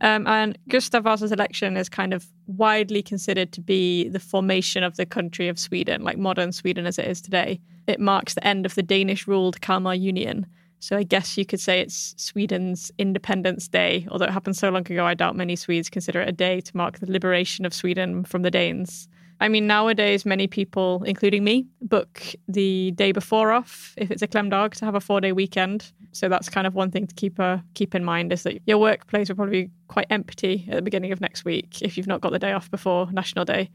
Um, 0.00 0.26
and 0.26 0.58
Gustav 0.68 1.04
Vasa's 1.04 1.32
election 1.32 1.76
is 1.76 1.88
kind 1.88 2.12
of 2.12 2.26
widely 2.46 3.02
considered 3.02 3.52
to 3.52 3.60
be 3.60 4.08
the 4.08 4.18
formation 4.18 4.82
of 4.82 4.96
the 4.96 5.06
country 5.06 5.48
of 5.48 5.58
Sweden, 5.58 6.02
like 6.02 6.18
modern 6.18 6.52
Sweden 6.52 6.86
as 6.86 6.98
it 6.98 7.06
is 7.06 7.20
today. 7.20 7.60
It 7.86 8.00
marks 8.00 8.34
the 8.34 8.46
end 8.46 8.66
of 8.66 8.74
the 8.74 8.82
Danish 8.82 9.26
ruled 9.26 9.60
Kalmar 9.60 9.94
Union 9.94 10.46
so 10.84 10.98
I 10.98 11.02
guess 11.02 11.38
you 11.38 11.46
could 11.46 11.60
say 11.60 11.80
it's 11.80 12.14
Sweden's 12.18 12.92
Independence 12.98 13.68
Day, 13.68 14.06
although 14.10 14.26
it 14.26 14.32
happened 14.32 14.54
so 14.54 14.68
long 14.68 14.82
ago, 14.82 15.06
I 15.06 15.14
doubt 15.14 15.34
many 15.34 15.56
Swedes 15.56 15.88
consider 15.88 16.20
it 16.20 16.28
a 16.28 16.32
day 16.32 16.60
to 16.60 16.76
mark 16.76 16.98
the 16.98 17.10
liberation 17.10 17.64
of 17.64 17.72
Sweden 17.72 18.22
from 18.22 18.42
the 18.42 18.50
Danes. 18.50 19.08
I 19.40 19.48
mean, 19.48 19.66
nowadays, 19.66 20.26
many 20.26 20.46
people, 20.46 21.02
including 21.04 21.42
me, 21.42 21.66
book 21.80 22.20
the 22.48 22.90
day 22.90 23.12
before 23.12 23.50
off 23.50 23.94
if 23.96 24.10
it's 24.10 24.20
a 24.20 24.28
Klämdag 24.28 24.74
to 24.74 24.84
have 24.84 24.94
a 24.94 25.00
four 25.00 25.22
day 25.22 25.32
weekend. 25.32 25.90
So 26.12 26.28
that's 26.28 26.50
kind 26.50 26.66
of 26.66 26.74
one 26.74 26.90
thing 26.90 27.06
to 27.06 27.14
keep 27.14 27.40
uh, 27.40 27.58
keep 27.72 27.94
in 27.94 28.04
mind 28.04 28.30
is 28.30 28.42
that 28.42 28.60
your 28.66 28.76
workplace 28.76 29.30
will 29.30 29.36
probably 29.36 29.64
be 29.64 29.70
quite 29.88 30.06
empty 30.10 30.66
at 30.68 30.76
the 30.76 30.82
beginning 30.82 31.12
of 31.12 31.20
next 31.22 31.46
week 31.46 31.80
if 31.80 31.96
you've 31.96 32.06
not 32.06 32.20
got 32.20 32.32
the 32.32 32.38
day 32.38 32.52
off 32.52 32.70
before 32.70 33.10
National 33.10 33.46
Day. 33.46 33.70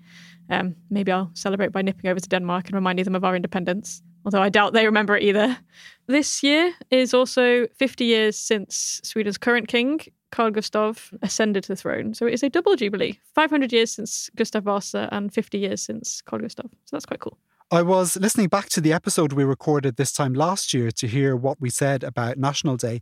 Um, 0.51 0.75
maybe 0.91 1.11
I'll 1.11 1.31
celebrate 1.33 1.71
by 1.71 1.81
nipping 1.81 2.09
over 2.11 2.19
to 2.19 2.29
Denmark 2.29 2.67
and 2.67 2.75
reminding 2.75 3.05
them 3.05 3.15
of 3.15 3.25
our 3.25 3.35
independence. 3.35 4.03
Although 4.29 4.43
I 4.43 4.49
doubt 4.49 4.73
they 4.73 4.85
remember 4.85 5.17
it 5.17 5.23
either. 5.23 5.57
This 6.05 6.43
year 6.43 6.71
is 6.91 7.15
also 7.15 7.65
50 7.65 8.05
years 8.05 8.37
since 8.37 9.01
Sweden's 9.03 9.39
current 9.39 9.67
king, 9.67 10.01
Carl 10.31 10.51
Gustav, 10.51 11.11
ascended 11.23 11.63
to 11.63 11.69
the 11.69 11.75
throne. 11.75 12.13
So 12.13 12.27
it 12.27 12.35
is 12.35 12.43
a 12.43 12.49
double 12.49 12.75
jubilee 12.75 13.19
500 13.33 13.73
years 13.73 13.89
since 13.89 14.29
Gustav 14.35 14.65
Vasa 14.65 15.09
and 15.11 15.33
50 15.33 15.57
years 15.57 15.81
since 15.81 16.21
Carl 16.21 16.43
Gustav. 16.43 16.69
So 16.85 16.95
that's 16.95 17.07
quite 17.07 17.21
cool. 17.21 17.39
I 17.71 17.83
was 17.83 18.15
listening 18.15 18.47
back 18.47 18.67
to 18.69 18.81
the 18.81 18.91
episode 18.91 19.31
we 19.31 19.43
recorded 19.43 19.95
this 19.95 20.11
time 20.11 20.33
last 20.33 20.73
year 20.73 20.89
to 20.89 21.05
hear 21.05 21.35
what 21.35 21.61
we 21.61 21.69
said 21.69 22.03
about 22.03 22.39
National 22.39 22.77
Day. 22.77 22.99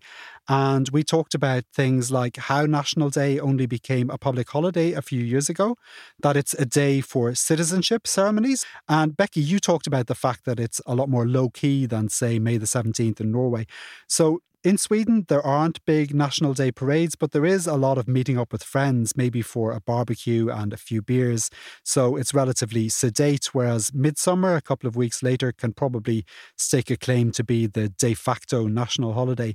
And 0.49 0.89
we 0.89 1.03
talked 1.03 1.33
about 1.33 1.63
things 1.73 2.11
like 2.11 2.35
how 2.35 2.65
National 2.65 3.09
Day 3.09 3.39
only 3.39 3.65
became 3.65 4.09
a 4.09 4.17
public 4.17 4.49
holiday 4.49 4.91
a 4.91 5.01
few 5.01 5.21
years 5.21 5.47
ago, 5.47 5.77
that 6.19 6.35
it's 6.35 6.53
a 6.55 6.65
day 6.65 6.99
for 6.99 7.33
citizenship 7.33 8.05
ceremonies. 8.05 8.65
And 8.89 9.15
Becky, 9.15 9.39
you 9.39 9.59
talked 9.59 9.87
about 9.87 10.07
the 10.07 10.15
fact 10.15 10.43
that 10.43 10.59
it's 10.59 10.81
a 10.85 10.95
lot 10.95 11.07
more 11.07 11.25
low 11.25 11.47
key 11.49 11.85
than, 11.85 12.09
say, 12.09 12.37
May 12.37 12.57
the 12.57 12.65
17th 12.65 13.21
in 13.21 13.31
Norway. 13.31 13.67
So 14.05 14.41
in 14.67 14.77
Sweden, 14.77 15.23
there 15.29 15.45
aren't 15.45 15.85
big 15.85 16.13
National 16.13 16.53
Day 16.53 16.73
parades, 16.73 17.15
but 17.15 17.31
there 17.31 17.45
is 17.45 17.67
a 17.67 17.75
lot 17.75 17.97
of 17.97 18.05
meeting 18.05 18.37
up 18.37 18.51
with 18.51 18.63
friends, 18.63 19.15
maybe 19.15 19.41
for 19.41 19.71
a 19.71 19.79
barbecue 19.79 20.49
and 20.49 20.73
a 20.73 20.77
few 20.77 21.01
beers. 21.01 21.49
So 21.85 22.17
it's 22.17 22.33
relatively 22.33 22.89
sedate, 22.89 23.53
whereas 23.53 23.93
Midsummer, 23.93 24.57
a 24.57 24.61
couple 24.61 24.89
of 24.89 24.97
weeks 24.97 25.23
later, 25.23 25.53
can 25.53 25.71
probably 25.71 26.25
stake 26.57 26.91
a 26.91 26.97
claim 26.97 27.31
to 27.31 27.45
be 27.45 27.65
the 27.65 27.87
de 27.87 28.13
facto 28.13 28.67
national 28.67 29.13
holiday. 29.13 29.53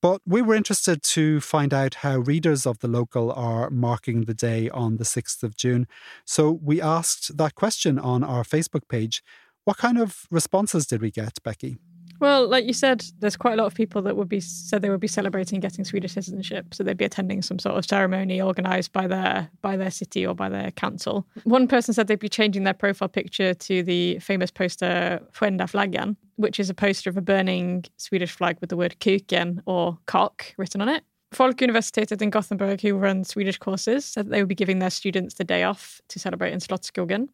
But 0.00 0.22
we 0.24 0.40
were 0.40 0.54
interested 0.54 1.02
to 1.02 1.38
find 1.42 1.74
out 1.74 1.96
how 1.96 2.20
readers 2.20 2.64
of 2.64 2.78
the 2.78 2.88
local 2.88 3.30
are 3.32 3.68
marking 3.68 4.22
the 4.22 4.32
day 4.32 4.70
on 4.70 4.96
the 4.96 5.04
6th 5.04 5.42
of 5.42 5.54
June. 5.54 5.86
So 6.24 6.50
we 6.50 6.80
asked 6.80 7.36
that 7.36 7.56
question 7.56 7.98
on 7.98 8.24
our 8.24 8.42
Facebook 8.42 8.88
page. 8.88 9.22
What 9.64 9.76
kind 9.76 9.98
of 9.98 10.26
responses 10.30 10.86
did 10.86 11.02
we 11.02 11.10
get, 11.10 11.42
Becky? 11.42 11.76
Well, 12.20 12.48
like 12.48 12.64
you 12.64 12.72
said, 12.72 13.04
there's 13.20 13.36
quite 13.36 13.54
a 13.54 13.56
lot 13.56 13.66
of 13.66 13.74
people 13.74 14.02
that 14.02 14.16
would 14.16 14.28
be 14.28 14.40
said 14.40 14.82
they 14.82 14.90
would 14.90 15.00
be 15.00 15.06
celebrating 15.06 15.60
getting 15.60 15.84
Swedish 15.84 16.12
citizenship, 16.12 16.74
so 16.74 16.82
they'd 16.82 16.96
be 16.96 17.04
attending 17.04 17.42
some 17.42 17.58
sort 17.58 17.76
of 17.76 17.84
ceremony 17.84 18.40
organised 18.40 18.92
by 18.92 19.06
their 19.06 19.50
by 19.62 19.76
their 19.76 19.90
city 19.90 20.26
or 20.26 20.34
by 20.34 20.48
their 20.48 20.70
council. 20.72 21.26
One 21.44 21.68
person 21.68 21.94
said 21.94 22.06
they'd 22.06 22.18
be 22.18 22.28
changing 22.28 22.64
their 22.64 22.74
profile 22.74 23.08
picture 23.08 23.54
to 23.54 23.82
the 23.82 24.18
famous 24.20 24.50
poster 24.50 25.20
Skända 25.32 25.68
flaggan, 25.68 26.16
which 26.36 26.60
is 26.60 26.70
a 26.70 26.74
poster 26.74 27.10
of 27.10 27.16
a 27.16 27.22
burning 27.22 27.84
Swedish 27.96 28.32
flag 28.32 28.58
with 28.60 28.70
the 28.70 28.76
word 28.76 28.96
kuken 29.00 29.60
or 29.66 29.98
cock 30.06 30.54
written 30.56 30.80
on 30.80 30.88
it. 30.88 31.04
Folkuniversitetet 31.34 32.22
in 32.22 32.30
Gothenburg, 32.30 32.80
who 32.80 32.96
run 32.96 33.24
Swedish 33.24 33.58
courses, 33.58 34.04
said 34.04 34.28
they 34.28 34.40
would 34.40 34.48
be 34.48 34.54
giving 34.54 34.78
their 34.78 34.90
students 34.90 35.34
the 35.34 35.44
day 35.44 35.64
off 35.64 36.00
to 36.08 36.18
celebrate 36.18 36.52
in 36.52 36.60
Slottsskogen. 36.60 37.28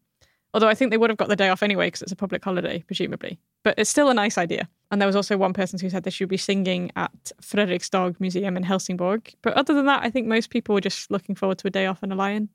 Although 0.54 0.68
I 0.68 0.75
think 0.75 0.90
they 0.90 0.99
would 0.99 1.11
have 1.11 1.16
got 1.16 1.28
the 1.28 1.37
day 1.37 1.49
off 1.49 1.62
anyway 1.62 1.87
because 1.87 2.02
it's 2.02 2.12
a 2.12 2.16
public 2.16 2.44
holiday, 2.44 2.82
presumably. 2.87 3.38
But 3.62 3.78
it's 3.78 3.88
still 3.88 4.11
a 4.11 4.14
nice 4.14 4.37
idea. 4.37 4.68
And 4.90 5.00
there 5.00 5.06
was 5.06 5.16
also 5.16 5.37
one 5.37 5.54
person 5.54 5.78
who 5.78 5.88
said 5.88 6.02
they 6.02 6.11
should 6.11 6.28
be 6.28 6.37
singing 6.37 6.90
at 6.97 7.32
Fredriksdal 7.40 8.21
Museum 8.21 8.56
in 8.56 8.62
Helsingborg. 8.62 9.32
But 9.40 9.54
other 9.54 9.73
than 9.73 9.87
that, 9.87 10.02
I 10.02 10.11
think 10.11 10.26
most 10.26 10.50
people 10.50 10.75
were 10.75 10.80
just 10.82 11.11
looking 11.11 11.35
forward 11.35 11.59
to 11.59 11.68
a 11.68 11.71
day 11.71 11.87
off 11.87 12.02
and 12.02 12.12
a 12.12 12.16
lion. 12.16 12.50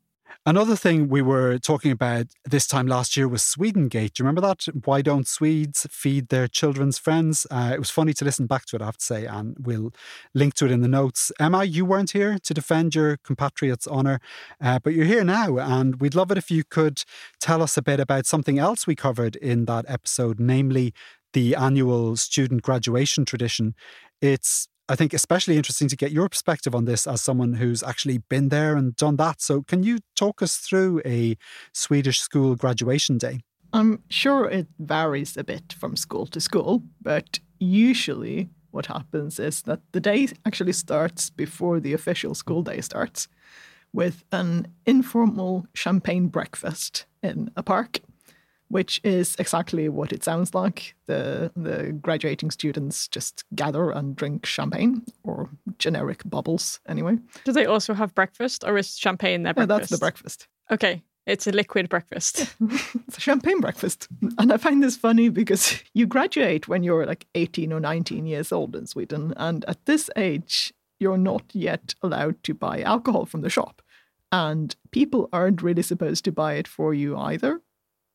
Another 0.46 0.78
thing 0.78 1.10
we 1.10 1.22
were 1.22 1.58
talking 1.58 1.92
about 1.92 2.28
this 2.46 2.68
time 2.68 2.88
last 2.88 3.18
year 3.18 3.28
was 3.28 3.42
Swedengate. 3.42 4.14
Do 4.14 4.24
you 4.24 4.28
remember 4.28 4.42
that? 4.42 4.66
Why 4.86 5.02
don't 5.02 5.28
Swedes 5.28 5.86
feed 5.92 6.30
their 6.30 6.48
children's 6.48 6.98
friends? 6.98 7.46
Uh, 7.52 7.72
it 7.74 7.80
was 7.80 7.90
funny 7.90 8.14
to 8.14 8.24
listen 8.24 8.48
back 8.48 8.66
to 8.68 8.78
it, 8.78 8.82
I 8.82 8.86
have 8.86 8.98
to 8.98 9.06
say, 9.06 9.26
and 9.26 9.58
we'll 9.60 9.92
link 10.34 10.54
to 10.56 10.66
it 10.66 10.72
in 10.72 10.82
the 10.82 10.88
notes. 10.88 11.34
Emma, 11.38 11.66
you 11.66 11.84
weren't 11.84 12.12
here 12.12 12.40
to 12.40 12.54
defend 12.54 12.96
your 12.96 13.18
compatriots' 13.18 13.88
honour, 13.88 14.22
uh, 14.62 14.80
but 14.80 14.94
you're 14.94 15.06
here 15.06 15.26
now, 15.26 15.58
and 15.58 16.00
we'd 16.00 16.16
love 16.16 16.32
it 16.32 16.38
if 16.38 16.50
you 16.50 16.64
could 16.64 17.04
tell 17.42 17.62
us 17.62 17.76
a 17.76 17.82
bit 17.82 18.00
about 18.00 18.26
something 18.26 18.58
else 18.58 18.88
we 18.88 18.96
covered 18.96 19.36
in 19.36 19.66
that 19.66 19.84
episode, 19.90 20.40
namely 20.40 20.94
the 21.34 21.56
annual 21.56 22.16
student 22.16 22.62
graduation 22.62 23.26
tradition. 23.26 23.76
It's 24.22 24.70
I 24.90 24.96
think 24.96 25.14
especially 25.14 25.58
interesting 25.58 25.90
to 25.90 25.98
get 25.98 26.12
your 26.12 26.30
perspective 26.30 26.74
on 26.74 26.86
this 26.86 27.08
as 27.08 27.22
someone 27.22 27.56
who's 27.56 27.84
actually 27.84 28.20
been 28.30 28.50
there 28.50 28.78
and 28.78 28.96
done 28.96 29.18
that. 29.18 29.42
So, 29.42 29.62
can 29.64 29.84
you 29.84 30.00
talk 30.16 30.42
us 30.42 30.58
through 30.58 31.02
a 31.06 31.36
Swedish 31.74 32.20
school 32.20 32.56
graduation 32.56 33.18
day? 33.18 33.42
I'm 33.74 34.02
sure 34.10 34.50
it 34.50 34.68
varies 34.80 35.36
a 35.36 35.44
bit 35.44 35.74
from 35.78 35.98
school 35.98 36.26
to 36.28 36.40
school, 36.40 36.84
but 37.02 37.40
usually 37.60 38.50
what 38.72 38.86
happens 38.86 39.40
is 39.40 39.64
that 39.64 39.82
the 39.92 40.00
day 40.00 40.30
actually 40.46 40.74
starts 40.74 41.30
before 41.30 41.80
the 41.80 41.94
official 41.94 42.34
school 42.34 42.64
day 42.64 42.80
starts 42.80 43.28
with 43.92 44.24
an 44.32 44.68
informal 44.86 45.66
champagne 45.74 46.28
breakfast 46.28 47.06
in 47.22 47.50
a 47.58 47.64
park 47.64 48.00
which 48.70 49.00
is 49.04 49.36
exactly 49.40 49.90
what 49.90 50.12
it 50.12 50.24
sounds 50.24 50.54
like. 50.54 50.96
The 51.06 51.52
the 51.56 51.94
graduating 51.94 52.52
students 52.52 53.08
just 53.08 53.46
gather 53.56 53.92
and 53.92 54.16
drink 54.16 54.46
champagne 54.46 55.04
or 55.24 55.50
generic 55.78 56.22
bubbles 56.26 56.80
anyway. 56.88 57.18
Do 57.44 57.52
they 57.52 57.66
also 57.66 57.94
have 57.94 58.14
breakfast 58.14 58.64
or 58.66 58.78
is 58.78 58.98
champagne 58.98 59.44
their 59.44 59.54
breakfast? 59.54 59.70
Yeah, 59.70 59.78
that's 59.78 59.90
the 59.92 59.98
breakfast. 59.98 60.48
Okay. 60.72 61.04
It's 61.26 61.46
a 61.46 61.52
liquid 61.52 61.90
breakfast. 61.90 62.56
it's 62.62 63.18
a 63.18 63.22
champagne 63.22 63.60
breakfast. 63.60 64.08
And 64.38 64.52
I 64.52 64.56
find 64.56 64.82
this 64.82 64.96
funny 64.96 65.28
because 65.28 65.84
you 65.94 66.06
graduate 66.06 66.70
when 66.70 66.84
you're 66.84 67.06
like 67.06 67.28
18 67.36 67.74
or 67.74 67.82
19 67.82 68.26
years 68.26 68.54
old 68.54 68.78
in 68.78 68.88
Sweden. 68.88 69.34
And 69.36 69.66
at 69.66 69.86
this 69.86 70.10
age, 70.16 70.74
you're 71.02 71.18
not 71.18 71.44
yet 71.52 71.96
allowed 72.02 72.42
to 72.44 72.54
buy 72.54 72.82
alcohol 72.82 73.26
from 73.26 73.42
the 73.42 73.50
shop. 73.50 73.82
And 74.32 74.74
people 74.92 75.28
aren't 75.34 75.62
really 75.62 75.82
supposed 75.82 76.24
to 76.26 76.32
buy 76.32 76.54
it 76.54 76.68
for 76.68 76.94
you 76.94 77.18
either 77.18 77.62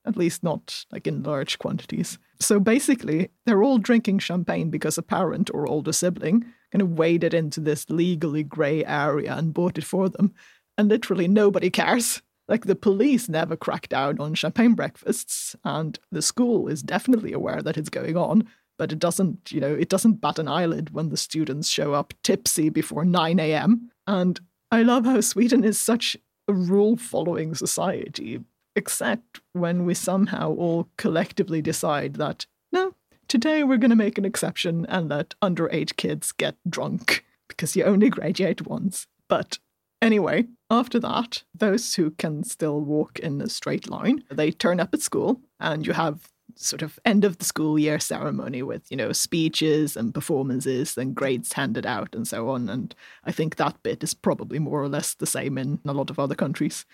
at 0.06 0.16
least 0.16 0.42
not 0.42 0.84
like 0.90 1.06
in 1.06 1.22
large 1.22 1.58
quantities. 1.58 2.18
So 2.40 2.58
basically, 2.58 3.30
they're 3.46 3.62
all 3.62 3.78
drinking 3.78 4.18
champagne 4.18 4.70
because 4.70 4.98
a 4.98 5.02
parent 5.02 5.50
or 5.54 5.66
older 5.66 5.92
sibling 5.92 6.44
kind 6.72 6.82
of 6.82 6.98
waded 6.98 7.34
into 7.34 7.60
this 7.60 7.88
legally 7.88 8.42
grey 8.42 8.84
area 8.84 9.34
and 9.34 9.54
bought 9.54 9.78
it 9.78 9.84
for 9.84 10.08
them. 10.08 10.34
And 10.76 10.88
literally 10.88 11.28
nobody 11.28 11.70
cares. 11.70 12.22
Like 12.48 12.66
the 12.66 12.74
police 12.74 13.28
never 13.28 13.56
crack 13.56 13.88
down 13.88 14.18
on 14.18 14.34
champagne 14.34 14.74
breakfasts, 14.74 15.54
and 15.64 15.98
the 16.10 16.22
school 16.22 16.66
is 16.68 16.82
definitely 16.82 17.32
aware 17.32 17.62
that 17.62 17.78
it's 17.78 17.88
going 17.88 18.16
on, 18.16 18.48
but 18.78 18.90
it 18.92 18.98
doesn't, 18.98 19.52
you 19.52 19.60
know, 19.60 19.72
it 19.72 19.88
doesn't 19.88 20.20
bat 20.20 20.38
an 20.38 20.48
eyelid 20.48 20.90
when 20.90 21.08
the 21.08 21.16
students 21.16 21.68
show 21.68 21.94
up 21.94 22.12
tipsy 22.24 22.68
before 22.68 23.04
9 23.04 23.38
a.m. 23.38 23.90
And 24.06 24.40
I 24.72 24.82
love 24.82 25.04
how 25.04 25.20
Sweden 25.20 25.62
is 25.62 25.80
such 25.80 26.16
a 26.48 26.52
rule 26.52 26.96
following 26.96 27.54
society, 27.54 28.40
except 28.74 29.40
when 29.52 29.84
we 29.84 29.94
somehow 29.94 30.52
all 30.52 30.88
collectively 30.96 31.62
decide 31.62 32.14
that, 32.14 32.46
no, 32.70 32.94
today 33.28 33.62
we're 33.62 33.76
going 33.76 33.90
to 33.90 33.96
make 33.96 34.18
an 34.18 34.24
exception 34.24 34.86
and 34.86 35.08
let 35.08 35.34
underage 35.42 35.96
kids 35.96 36.32
get 36.32 36.56
drunk 36.68 37.24
because 37.48 37.76
you 37.76 37.84
only 37.84 38.08
graduate 38.08 38.66
once. 38.66 39.06
But 39.28 39.58
anyway, 40.00 40.46
after 40.70 40.98
that, 41.00 41.44
those 41.54 41.94
who 41.94 42.10
can 42.12 42.44
still 42.44 42.80
walk 42.80 43.18
in 43.18 43.40
a 43.40 43.48
straight 43.48 43.88
line, 43.88 44.24
they 44.30 44.50
turn 44.50 44.80
up 44.80 44.94
at 44.94 45.02
school 45.02 45.40
and 45.60 45.86
you 45.86 45.92
have 45.92 46.28
sort 46.54 46.82
of 46.82 46.98
end 47.04 47.24
of 47.24 47.38
the 47.38 47.44
school 47.44 47.78
year 47.78 47.98
ceremony 47.98 48.62
with 48.62 48.90
you 48.90 48.96
know 48.96 49.12
speeches 49.12 49.96
and 49.96 50.12
performances 50.12 50.98
and 50.98 51.14
grades 51.14 51.54
handed 51.54 51.86
out 51.86 52.14
and 52.14 52.28
so 52.28 52.50
on 52.50 52.68
and 52.68 52.94
i 53.24 53.32
think 53.32 53.56
that 53.56 53.82
bit 53.82 54.02
is 54.02 54.12
probably 54.12 54.58
more 54.58 54.82
or 54.82 54.88
less 54.88 55.14
the 55.14 55.26
same 55.26 55.56
in 55.56 55.78
a 55.86 55.92
lot 55.92 56.10
of 56.10 56.18
other 56.18 56.34
countries 56.34 56.84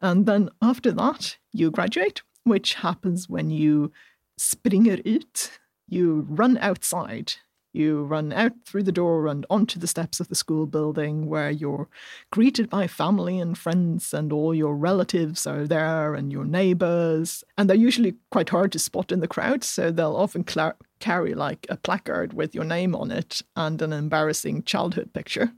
and 0.00 0.26
then 0.26 0.50
after 0.62 0.92
that, 0.92 1.36
you 1.52 1.70
graduate, 1.70 2.22
which 2.44 2.74
happens 2.74 3.28
when 3.28 3.50
you 3.50 3.92
springer 4.38 4.98
ut. 5.04 5.58
You 5.88 6.26
run 6.28 6.56
outside. 6.58 7.34
You 7.72 8.02
run 8.02 8.32
out 8.32 8.52
through 8.66 8.82
the 8.82 8.92
door 8.92 9.28
and 9.28 9.46
onto 9.48 9.78
the 9.78 9.86
steps 9.86 10.18
of 10.18 10.28
the 10.28 10.34
school 10.34 10.66
building 10.66 11.26
where 11.26 11.50
you're 11.50 11.88
greeted 12.32 12.68
by 12.68 12.88
family 12.88 13.38
and 13.38 13.56
friends, 13.56 14.12
and 14.12 14.32
all 14.32 14.54
your 14.54 14.74
relatives 14.74 15.46
are 15.46 15.66
there 15.66 16.14
and 16.14 16.32
your 16.32 16.44
neighbors. 16.44 17.44
And 17.56 17.68
they're 17.68 17.76
usually 17.76 18.16
quite 18.32 18.48
hard 18.48 18.72
to 18.72 18.78
spot 18.78 19.12
in 19.12 19.20
the 19.20 19.28
crowd, 19.28 19.62
so 19.62 19.90
they'll 19.90 20.16
often 20.16 20.46
cl- 20.46 20.78
carry 20.98 21.34
like 21.34 21.66
a 21.68 21.76
placard 21.76 22.32
with 22.32 22.54
your 22.54 22.64
name 22.64 22.96
on 22.96 23.12
it 23.12 23.40
and 23.54 23.80
an 23.80 23.92
embarrassing 23.92 24.64
childhood 24.64 25.12
picture 25.12 25.52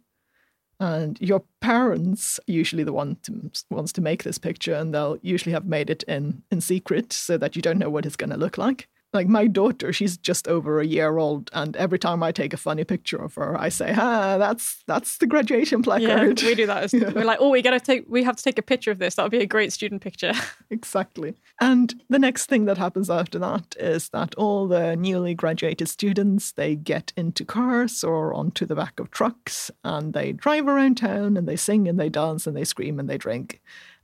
and 0.82 1.16
your 1.20 1.44
parents 1.60 2.40
usually 2.48 2.82
the 2.82 2.92
one 2.92 3.16
to, 3.22 3.50
ones 3.70 3.92
to 3.92 4.00
make 4.00 4.24
this 4.24 4.36
picture 4.36 4.74
and 4.74 4.92
they'll 4.92 5.16
usually 5.22 5.52
have 5.52 5.64
made 5.64 5.88
it 5.88 6.02
in 6.04 6.42
in 6.50 6.60
secret 6.60 7.12
so 7.12 7.38
that 7.38 7.54
you 7.54 7.62
don't 7.62 7.78
know 7.78 7.88
what 7.88 8.04
it's 8.04 8.16
going 8.16 8.30
to 8.30 8.36
look 8.36 8.58
like 8.58 8.88
like 9.12 9.28
my 9.28 9.46
daughter, 9.46 9.92
she's 9.92 10.16
just 10.16 10.48
over 10.48 10.80
a 10.80 10.86
year 10.86 11.18
old, 11.18 11.50
and 11.52 11.76
every 11.76 11.98
time 11.98 12.22
I 12.22 12.32
take 12.32 12.52
a 12.52 12.56
funny 12.56 12.84
picture 12.84 13.18
of 13.18 13.34
her, 13.34 13.58
I 13.60 13.68
say, 13.68 13.94
"Ah, 13.96 14.38
that's 14.38 14.82
that's 14.86 15.18
the 15.18 15.26
graduation 15.26 15.82
placard." 15.82 16.40
Yeah, 16.40 16.48
we 16.48 16.54
do 16.54 16.66
that. 16.66 16.82
As, 16.84 16.94
Yeah. 16.94 17.10
We're 17.10 17.24
like, 17.24 17.38
oh, 17.40 17.50
we 17.50 17.62
gotta 17.62 17.80
take, 17.80 18.04
we 18.08 18.22
have 18.22 18.36
to 18.36 18.42
take 18.42 18.58
a 18.58 18.62
picture 18.62 18.90
of 18.90 18.98
this. 18.98 19.14
That 19.14 19.22
would 19.22 19.32
be 19.32 19.38
a 19.38 19.46
great 19.46 19.72
student 19.72 20.02
picture. 20.02 20.32
exactly. 20.70 21.34
And 21.60 21.94
the 22.08 22.18
next 22.18 22.46
thing 22.46 22.64
that 22.66 22.78
happens 22.78 23.10
after 23.10 23.38
that 23.38 23.76
is 23.78 24.08
that 24.10 24.34
all 24.36 24.66
the 24.66 24.96
newly 24.96 25.34
graduated 25.34 25.88
students 25.88 26.52
they 26.52 26.74
get 26.74 27.12
into 27.16 27.44
cars 27.44 28.02
or 28.02 28.34
onto 28.34 28.66
the 28.66 28.74
back 28.74 28.98
of 28.98 29.10
trucks 29.10 29.70
and 29.84 30.12
they 30.12 30.32
drive 30.32 30.66
around 30.66 30.96
town 30.96 31.36
and 31.36 31.46
they 31.46 31.56
sing 31.56 31.86
and 31.88 32.00
they 32.00 32.08
dance 32.08 32.46
and 32.46 32.56
they 32.56 32.64
scream 32.64 32.98
and 32.98 33.08
they 33.08 33.18
drink. 33.18 33.60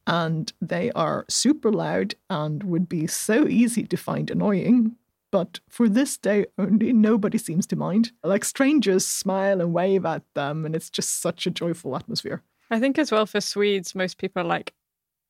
And 0.09 0.53
they 0.61 0.91
are 0.93 1.25
super 1.29 1.71
loud 1.71 2.15
and 2.31 2.63
would 2.65 2.89
be 2.89 3.07
so 3.07 3.47
easy 3.47 3.85
to 3.87 3.97
find 3.97 4.31
annoying. 4.31 4.97
But 5.31 5.61
for 5.69 5.89
this 5.89 6.17
day 6.17 6.47
only, 6.57 6.93
nobody 6.93 7.37
seems 7.37 7.67
to 7.67 7.77
mind. 7.77 8.13
Like 8.25 8.45
strangers 8.45 9.07
smile 9.07 9.61
and 9.61 9.75
wave 9.75 10.07
at 10.07 10.23
them, 10.35 10.65
and 10.65 10.75
it's 10.75 10.89
just 10.89 11.21
such 11.21 11.47
a 11.47 11.51
joyful 11.51 11.95
atmosphere. 11.95 12.43
I 12.71 12.81
think 12.81 12.99
as 12.99 13.13
well 13.13 13.27
for 13.27 13.41
Swedes, 13.41 13.95
most 13.95 14.17
people 14.19 14.43
are 14.43 14.47
like, 14.47 14.73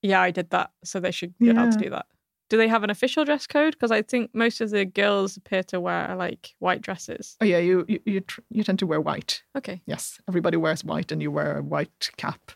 yeah, 0.03 0.21
I 0.21 0.31
did 0.31 0.51
that, 0.51 0.71
so 0.85 1.01
they 1.01 1.11
should 1.11 1.37
be 1.39 1.51
allowed 1.51 1.73
to 1.73 1.79
do 1.79 1.91
that. 1.91 2.07
Do 2.49 2.57
they 2.57 2.69
have 2.69 2.85
an 2.85 2.91
official 2.91 3.25
dress 3.25 3.47
code? 3.47 3.75
Because 3.75 3.91
I 3.91 4.03
think 4.03 4.35
most 4.35 4.61
of 4.61 4.71
the 4.71 4.85
girls 4.85 5.37
appear 5.37 5.63
to 5.65 5.81
wear 5.81 6.15
like 6.17 6.55
white 6.61 6.81
dresses. 6.81 7.37
Oh 7.41 7.45
yeah, 7.45 7.59
you 7.59 7.85
you 7.89 8.01
you, 8.07 8.21
tr- 8.21 8.41
you 8.51 8.63
tend 8.63 8.79
to 8.79 8.87
wear 8.87 9.01
white. 9.01 9.43
Okay. 9.57 9.83
Yes, 9.87 10.21
everybody 10.29 10.57
wears 10.57 10.85
white, 10.85 11.13
and 11.13 11.21
you 11.21 11.31
wear 11.31 11.59
a 11.59 11.63
white 11.63 12.11
cap. 12.17 12.53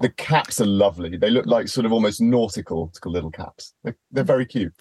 The 0.00 0.10
caps 0.10 0.60
are 0.60 0.66
lovely. 0.66 1.16
They 1.16 1.30
look 1.30 1.46
like 1.46 1.68
sort 1.68 1.86
of 1.86 1.92
almost 1.92 2.20
nautical 2.20 2.92
little 3.04 3.30
caps. 3.30 3.74
They're, 3.82 3.96
they're 4.12 4.24
very 4.24 4.46
cute. 4.46 4.72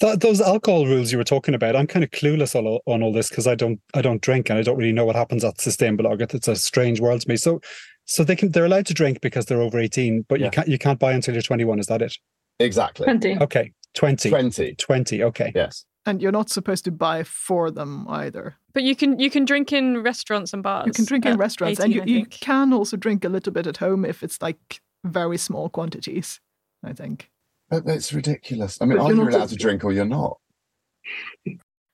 Th- 0.00 0.18
those 0.18 0.40
alcohol 0.40 0.86
rules 0.86 1.12
you 1.12 1.18
were 1.18 1.24
talking 1.24 1.54
about, 1.54 1.76
I'm 1.76 1.86
kind 1.86 2.04
of 2.04 2.10
clueless 2.10 2.54
on 2.54 2.66
all, 2.66 2.82
on 2.86 3.02
all 3.02 3.12
this 3.12 3.28
because 3.28 3.46
I 3.46 3.54
don't 3.54 3.80
I 3.94 4.02
don't 4.02 4.22
drink 4.22 4.50
and 4.50 4.58
I 4.58 4.62
don't 4.62 4.76
really 4.76 4.92
know 4.92 5.04
what 5.04 5.16
happens 5.16 5.44
at 5.44 5.56
Systembolaget. 5.58 6.34
It's 6.34 6.48
a 6.48 6.56
strange 6.56 7.00
world 7.00 7.22
to 7.22 7.28
me. 7.28 7.36
So 7.36 7.60
so 8.06 8.24
they 8.24 8.36
can 8.36 8.50
they're 8.50 8.64
allowed 8.64 8.86
to 8.86 8.94
drink 8.94 9.20
because 9.20 9.46
they're 9.46 9.62
over 9.62 9.78
18, 9.78 10.26
but 10.28 10.40
Yeah. 10.40 10.46
you 10.46 10.50
can't 10.50 10.68
you 10.68 10.78
can't 10.78 10.98
buy 10.98 11.12
until 11.12 11.34
you're 11.34 11.42
21. 11.42 11.78
Is 11.78 11.86
that 11.86 12.02
it? 12.02 12.16
Exactly. 12.58 13.04
20. 13.04 13.38
Okay, 13.40 13.72
20. 13.94 14.30
20. 14.30 14.74
20. 14.74 15.22
Okay. 15.24 15.52
Yes. 15.54 15.84
And 16.10 16.20
you're 16.20 16.32
not 16.32 16.50
supposed 16.50 16.84
to 16.86 16.90
buy 16.90 17.22
for 17.22 17.70
them 17.70 18.06
either. 18.08 18.56
But 18.72 18.82
you 18.82 18.96
can 18.96 19.18
you 19.20 19.30
can 19.30 19.44
drink 19.44 19.72
in 19.72 20.02
restaurants 20.02 20.52
and 20.52 20.60
bars. 20.62 20.86
You 20.86 20.92
can 20.92 21.04
drink 21.04 21.24
in 21.24 21.36
restaurants, 21.36 21.78
18, 21.78 22.00
and 22.00 22.10
you, 22.10 22.18
you 22.18 22.26
can 22.26 22.72
also 22.72 22.96
drink 22.96 23.24
a 23.24 23.28
little 23.28 23.52
bit 23.52 23.66
at 23.68 23.76
home 23.76 24.04
if 24.04 24.24
it's 24.24 24.42
like 24.42 24.80
very 25.04 25.38
small 25.38 25.68
quantities. 25.68 26.40
I 26.84 26.92
think. 26.92 27.30
But 27.68 27.86
That's 27.86 28.12
ridiculous. 28.12 28.78
I 28.80 28.86
mean, 28.86 28.98
But 28.98 29.04
are 29.04 29.08
you're 29.08 29.18
you 29.18 29.24
not 29.24 29.34
allowed 29.34 29.48
to 29.50 29.56
drink 29.56 29.84
or 29.84 29.92
you're 29.92 30.04
not? 30.04 30.38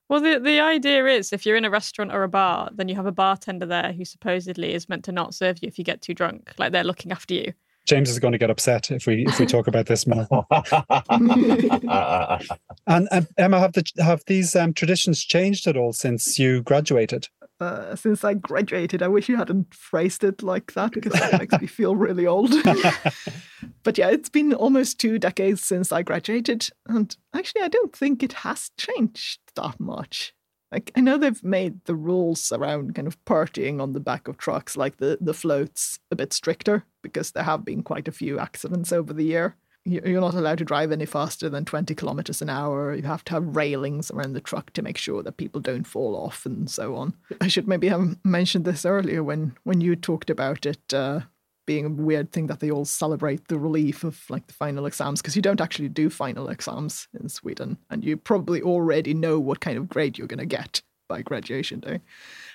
Well, 0.09 0.21
the 0.21 0.39
the 0.39 0.61
idea 0.61 1.05
is 1.07 1.33
if 1.33 1.45
you're 1.45 1.57
in 1.57 1.65
a 1.65 1.71
restaurant 1.71 2.13
or 2.13 2.23
a 2.23 2.29
bar, 2.29 2.71
then 2.73 2.89
you 2.89 2.95
have 2.95 3.07
a 3.07 3.13
bartender 3.13 3.67
there 3.67 3.93
who 3.93 4.05
supposedly 4.05 4.73
is 4.73 4.89
meant 4.89 5.05
to 5.05 5.13
not 5.13 5.35
serve 5.35 5.59
you 5.61 5.69
if 5.69 5.79
you 5.79 5.85
get 5.85 6.01
too 6.01 6.15
drunk. 6.15 6.55
Like 6.59 6.73
they're 6.73 6.85
looking 6.85 7.13
after 7.13 7.35
you. 7.35 7.53
James 7.87 8.11
is 8.11 8.19
going 8.19 8.33
to 8.33 8.39
get 8.39 8.51
upset 8.51 8.91
if 8.91 9.07
we 9.07 9.25
if 9.27 9.39
we 9.39 9.47
talk 9.47 9.67
about 9.67 9.87
this 9.87 10.07
more. 10.07 10.27
And 12.89 13.09
um, 13.11 13.27
Emma, 13.37 13.59
have 13.59 13.73
the 13.73 13.85
have 13.99 14.23
these 14.27 14.55
um, 14.55 14.73
traditions 14.73 15.25
changed 15.25 15.67
at 15.67 15.77
all 15.77 15.93
since 15.93 16.39
you 16.39 16.63
graduated? 16.63 17.29
Uh, 17.59 17.97
since 17.97 18.23
I 18.23 18.35
graduated, 18.35 19.03
I 19.03 19.09
wish 19.09 19.29
you 19.29 19.37
hadn't 19.37 19.75
phrased 19.75 20.23
it 20.23 20.43
like 20.43 20.75
that 20.75 20.93
because 20.93 21.15
that 21.15 21.39
makes 21.39 21.61
me 21.61 21.67
feel 21.67 21.97
really 21.97 22.27
old. 22.27 22.51
but 23.83 23.99
yeah, 23.99 24.09
it's 24.09 24.29
been 24.29 24.53
almost 24.53 25.01
two 25.01 25.19
decades 25.19 25.63
since 25.63 25.91
I 25.91 26.03
graduated, 26.03 26.69
and 26.87 27.17
actually, 27.35 27.63
I 27.63 27.69
don't 27.69 27.97
think 27.97 28.23
it 28.23 28.35
has 28.35 28.71
changed 28.79 29.41
that 29.57 29.81
much. 29.81 30.33
Like, 30.73 30.91
I 30.97 31.01
know 31.01 31.17
they've 31.17 31.43
made 31.45 31.85
the 31.85 31.95
rules 31.95 32.51
around 32.53 32.95
kind 32.95 33.07
of 33.07 33.23
partying 33.25 33.81
on 33.81 33.93
the 33.93 34.01
back 34.01 34.27
of 34.29 34.37
trucks, 34.37 34.77
like 34.77 34.97
the, 34.97 35.17
the 35.21 35.35
floats, 35.35 35.99
a 36.11 36.17
bit 36.17 36.33
stricter 36.33 36.85
because 37.03 37.31
there 37.31 37.45
have 37.45 37.65
been 37.65 37.83
quite 37.83 38.09
a 38.09 38.13
few 38.13 38.39
accidents 38.39 38.93
over 38.93 39.13
the 39.13 39.25
year. 39.25 39.55
You- 39.85 40.03
You're 40.05 40.21
not 40.21 40.35
allowed 40.35 40.59
to 40.59 40.65
drive 40.65 40.91
any 40.91 41.07
faster 41.07 41.49
than 41.49 41.65
20 41.65 41.95
kilometers 41.95 42.43
an 42.43 42.51
hour. 42.51 42.93
You 42.93 43.03
have 43.05 43.25
to 43.27 43.35
have 43.35 43.55
railings 43.55 44.11
around 44.11 44.33
the 44.33 44.41
truck 44.41 44.73
to 44.73 44.83
make 44.83 44.99
sure 44.99 45.23
that 45.23 45.37
people 45.37 45.61
don't 45.61 45.87
fall 45.87 46.17
off 46.17 46.45
and 46.45 46.69
so 46.69 46.97
on. 46.97 47.15
I 47.41 47.47
should 47.47 47.69
maybe 47.69 47.87
have 47.87 48.17
mentioned 48.25 48.65
this 48.65 48.85
earlier 48.85 49.23
when, 49.23 49.57
when 49.63 49.81
you 49.81 49.95
talked 49.95 50.29
about 50.31 50.67
it 50.67 50.93
uh, 50.93 51.21
being 51.67 51.85
a 51.85 51.91
weird 51.91 52.33
thing 52.33 52.47
that 52.47 52.61
they 52.61 52.71
all 52.71 52.85
celebrate 52.85 53.49
the 53.49 53.59
relief 53.59 54.05
of 54.05 54.23
like 54.31 54.47
the 54.47 54.53
final 54.53 54.87
exams 54.87 55.21
because 55.21 55.37
you 55.37 55.43
don't 55.43 55.61
actually 55.61 55.89
do 55.89 56.09
final 56.09 56.49
exams 56.49 57.09
in 57.21 57.29
Sweden 57.29 57.77
and 57.91 58.05
you 58.05 58.17
probably 58.17 58.63
already 58.63 59.13
know 59.13 59.39
what 59.39 59.61
kind 59.61 59.77
of 59.77 59.89
grade 59.89 60.17
you're 60.17 60.29
going 60.29 60.39
to 60.39 60.47
get 60.47 60.81
by 61.09 61.23
graduation 61.23 61.81
day. 61.81 62.01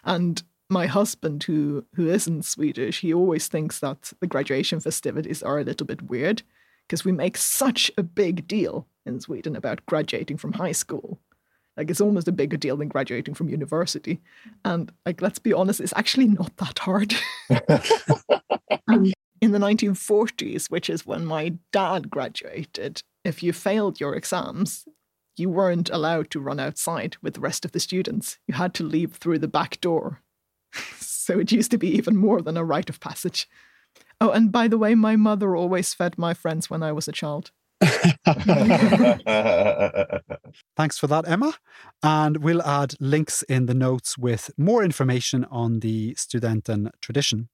And 0.03 0.41
my 0.69 0.87
husband 0.87 1.43
who 1.43 1.85
who 1.95 2.09
isn't 2.09 2.45
Swedish, 2.45 3.01
he 3.01 3.13
always 3.13 3.47
thinks 3.47 3.79
that 3.79 4.13
the 4.21 4.27
graduation 4.27 4.79
festivities 4.79 5.43
are 5.43 5.59
a 5.59 5.63
little 5.63 5.85
bit 5.85 6.03
weird 6.03 6.43
because 6.87 7.05
we 7.05 7.11
make 7.11 7.37
such 7.37 7.91
a 7.97 8.03
big 8.03 8.47
deal 8.47 8.87
in 9.05 9.19
Sweden 9.19 9.55
about 9.55 9.85
graduating 9.85 10.37
from 10.37 10.53
high 10.53 10.71
school. 10.71 11.19
Like 11.77 11.89
it's 11.89 12.01
almost 12.01 12.27
a 12.27 12.33
bigger 12.33 12.57
deal 12.57 12.77
than 12.77 12.89
graduating 12.89 13.33
from 13.33 13.49
university. 13.49 14.21
And 14.65 14.91
like 15.05 15.21
let's 15.21 15.39
be 15.39 15.53
honest, 15.53 15.79
it's 15.79 15.93
actually 15.95 16.27
not 16.27 16.55
that 16.57 16.79
hard. 16.79 17.13
Um, 18.87 19.11
in 19.41 19.51
the 19.51 19.59
1940s, 19.59 20.69
which 20.69 20.89
is 20.89 21.05
when 21.05 21.25
my 21.25 21.53
dad 21.71 22.09
graduated, 22.09 23.01
if 23.23 23.41
you 23.43 23.53
failed 23.53 23.99
your 23.99 24.15
exams, 24.15 24.85
you 25.37 25.49
weren't 25.49 25.89
allowed 25.89 26.29
to 26.31 26.39
run 26.39 26.59
outside 26.59 27.17
with 27.21 27.33
the 27.33 27.39
rest 27.39 27.65
of 27.65 27.71
the 27.71 27.79
students. 27.79 28.37
You 28.47 28.55
had 28.55 28.73
to 28.75 28.83
leave 28.83 29.13
through 29.13 29.39
the 29.39 29.47
back 29.47 29.81
door. 29.81 30.21
so 30.97 31.39
it 31.39 31.51
used 31.51 31.71
to 31.71 31.77
be 31.77 31.89
even 31.89 32.15
more 32.15 32.41
than 32.41 32.57
a 32.57 32.63
rite 32.63 32.89
of 32.89 32.99
passage. 32.99 33.47
Oh, 34.19 34.29
and 34.29 34.51
by 34.51 34.67
the 34.67 34.77
way, 34.77 34.93
my 34.93 35.15
mother 35.15 35.55
always 35.55 35.93
fed 35.93 36.17
my 36.17 36.33
friends 36.33 36.69
when 36.69 36.83
I 36.83 36.91
was 36.91 37.07
a 37.07 37.11
child. 37.11 37.51
Thanks 40.77 40.97
for 40.97 41.07
that, 41.07 41.23
Emma. 41.27 41.53
And 42.03 42.37
we'll 42.37 42.61
add 42.61 42.95
links 42.99 43.43
in 43.43 43.65
the 43.65 43.73
notes 43.73 44.17
with 44.17 44.51
more 44.57 44.83
information 44.83 45.45
on 45.45 45.79
the 45.79 46.13
Studenten 46.15 46.91
tradition. 47.01 47.49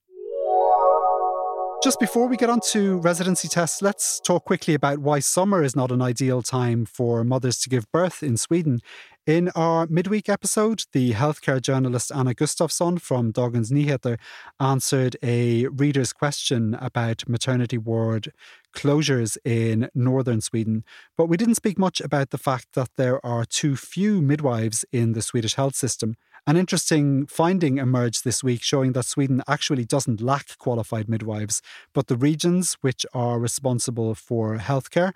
Just 1.80 2.00
before 2.00 2.26
we 2.26 2.36
get 2.36 2.50
on 2.50 2.58
to 2.72 2.98
residency 2.98 3.46
tests, 3.46 3.82
let's 3.82 4.18
talk 4.18 4.46
quickly 4.46 4.74
about 4.74 4.98
why 4.98 5.20
summer 5.20 5.62
is 5.62 5.76
not 5.76 5.92
an 5.92 6.02
ideal 6.02 6.42
time 6.42 6.84
for 6.84 7.22
mothers 7.22 7.60
to 7.60 7.68
give 7.68 7.90
birth 7.92 8.20
in 8.20 8.36
Sweden. 8.36 8.80
In 9.28 9.50
our 9.54 9.86
midweek 9.88 10.28
episode, 10.28 10.86
the 10.92 11.12
healthcare 11.12 11.62
journalist 11.62 12.10
Anna 12.12 12.34
Gustafsson 12.34 13.00
from 13.00 13.32
Dagens 13.32 13.70
Nyheter 13.70 14.18
answered 14.58 15.16
a 15.22 15.68
reader's 15.68 16.12
question 16.12 16.74
about 16.80 17.28
maternity 17.28 17.78
ward 17.78 18.32
closures 18.74 19.36
in 19.44 19.88
northern 19.94 20.40
Sweden. 20.40 20.82
But 21.16 21.26
we 21.26 21.36
didn't 21.36 21.54
speak 21.54 21.78
much 21.78 22.00
about 22.00 22.30
the 22.30 22.38
fact 22.38 22.68
that 22.72 22.90
there 22.96 23.24
are 23.24 23.44
too 23.44 23.76
few 23.76 24.20
midwives 24.20 24.84
in 24.92 25.12
the 25.12 25.22
Swedish 25.22 25.54
health 25.54 25.76
system. 25.76 26.16
An 26.48 26.56
interesting 26.56 27.26
finding 27.26 27.76
emerged 27.76 28.24
this 28.24 28.42
week 28.42 28.62
showing 28.62 28.94
that 28.94 29.04
Sweden 29.04 29.42
actually 29.46 29.84
doesn't 29.84 30.22
lack 30.22 30.56
qualified 30.56 31.06
midwives, 31.06 31.60
but 31.92 32.06
the 32.06 32.16
regions 32.16 32.78
which 32.80 33.04
are 33.12 33.38
responsible 33.38 34.14
for 34.14 34.56
healthcare 34.56 35.12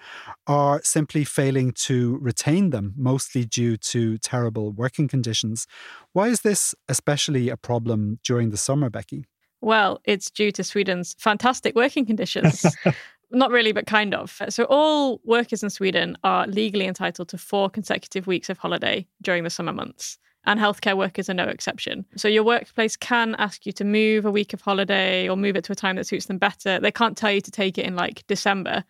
are 0.47 0.83
simply 0.83 1.25
failing 1.25 1.73
to 1.87 2.19
retain 2.19 2.69
them, 2.69 2.93
mostly 2.99 3.47
due 3.47 3.79
to 3.79 4.19
terrible 4.19 4.73
working 4.73 5.09
conditions. 5.09 5.67
Why 6.13 6.29
is 6.29 6.43
this 6.43 6.75
especially 6.87 7.49
a 7.49 7.57
problem 7.57 8.19
during 8.23 8.51
the 8.51 8.59
summer, 8.59 8.91
Becky? 8.91 9.25
Well, 9.63 10.03
it's 10.05 10.31
due 10.31 10.53
to 10.53 10.63
Sweden's 10.63 11.17
fantastic 11.19 11.75
working 11.75 12.05
conditions. 12.05 12.67
Not 13.31 13.51
really, 13.51 13.73
but 13.73 13.87
kind 13.87 14.15
of. 14.15 14.39
So, 14.51 14.65
all 14.65 15.23
workers 15.25 15.63
in 15.63 15.71
Sweden 15.71 16.19
are 16.25 16.47
legally 16.47 16.85
entitled 16.85 17.31
to 17.31 17.39
four 17.39 17.71
consecutive 17.71 18.27
weeks 18.27 18.51
of 18.51 18.59
holiday 18.59 19.07
during 19.23 19.45
the 19.45 19.49
summer 19.49 19.73
months, 19.73 20.19
and 20.45 20.59
healthcare 20.59 20.97
workers 20.97 21.31
are 21.31 21.35
no 21.35 21.45
exception. 21.45 22.05
So, 22.17 22.29
your 22.29 22.45
workplace 22.45 22.97
can 22.97 23.35
ask 23.37 23.67
you 23.67 23.73
to 23.73 23.85
move 23.85 24.25
a 24.25 24.31
week 24.31 24.53
of 24.53 24.61
holiday 24.61 25.29
or 25.29 25.37
move 25.37 25.57
it 25.57 25.65
to 25.65 25.73
a 25.73 25.77
time 25.77 25.97
that 25.97 26.07
suits 26.07 26.27
them 26.27 26.39
better. 26.39 26.81
They 26.81 26.93
can't 26.93 27.17
tell 27.17 27.33
you 27.33 27.41
to 27.41 27.51
take 27.51 27.79
it 27.79 27.87
in 27.87 27.97
like 27.97 28.27
December, 28.27 28.85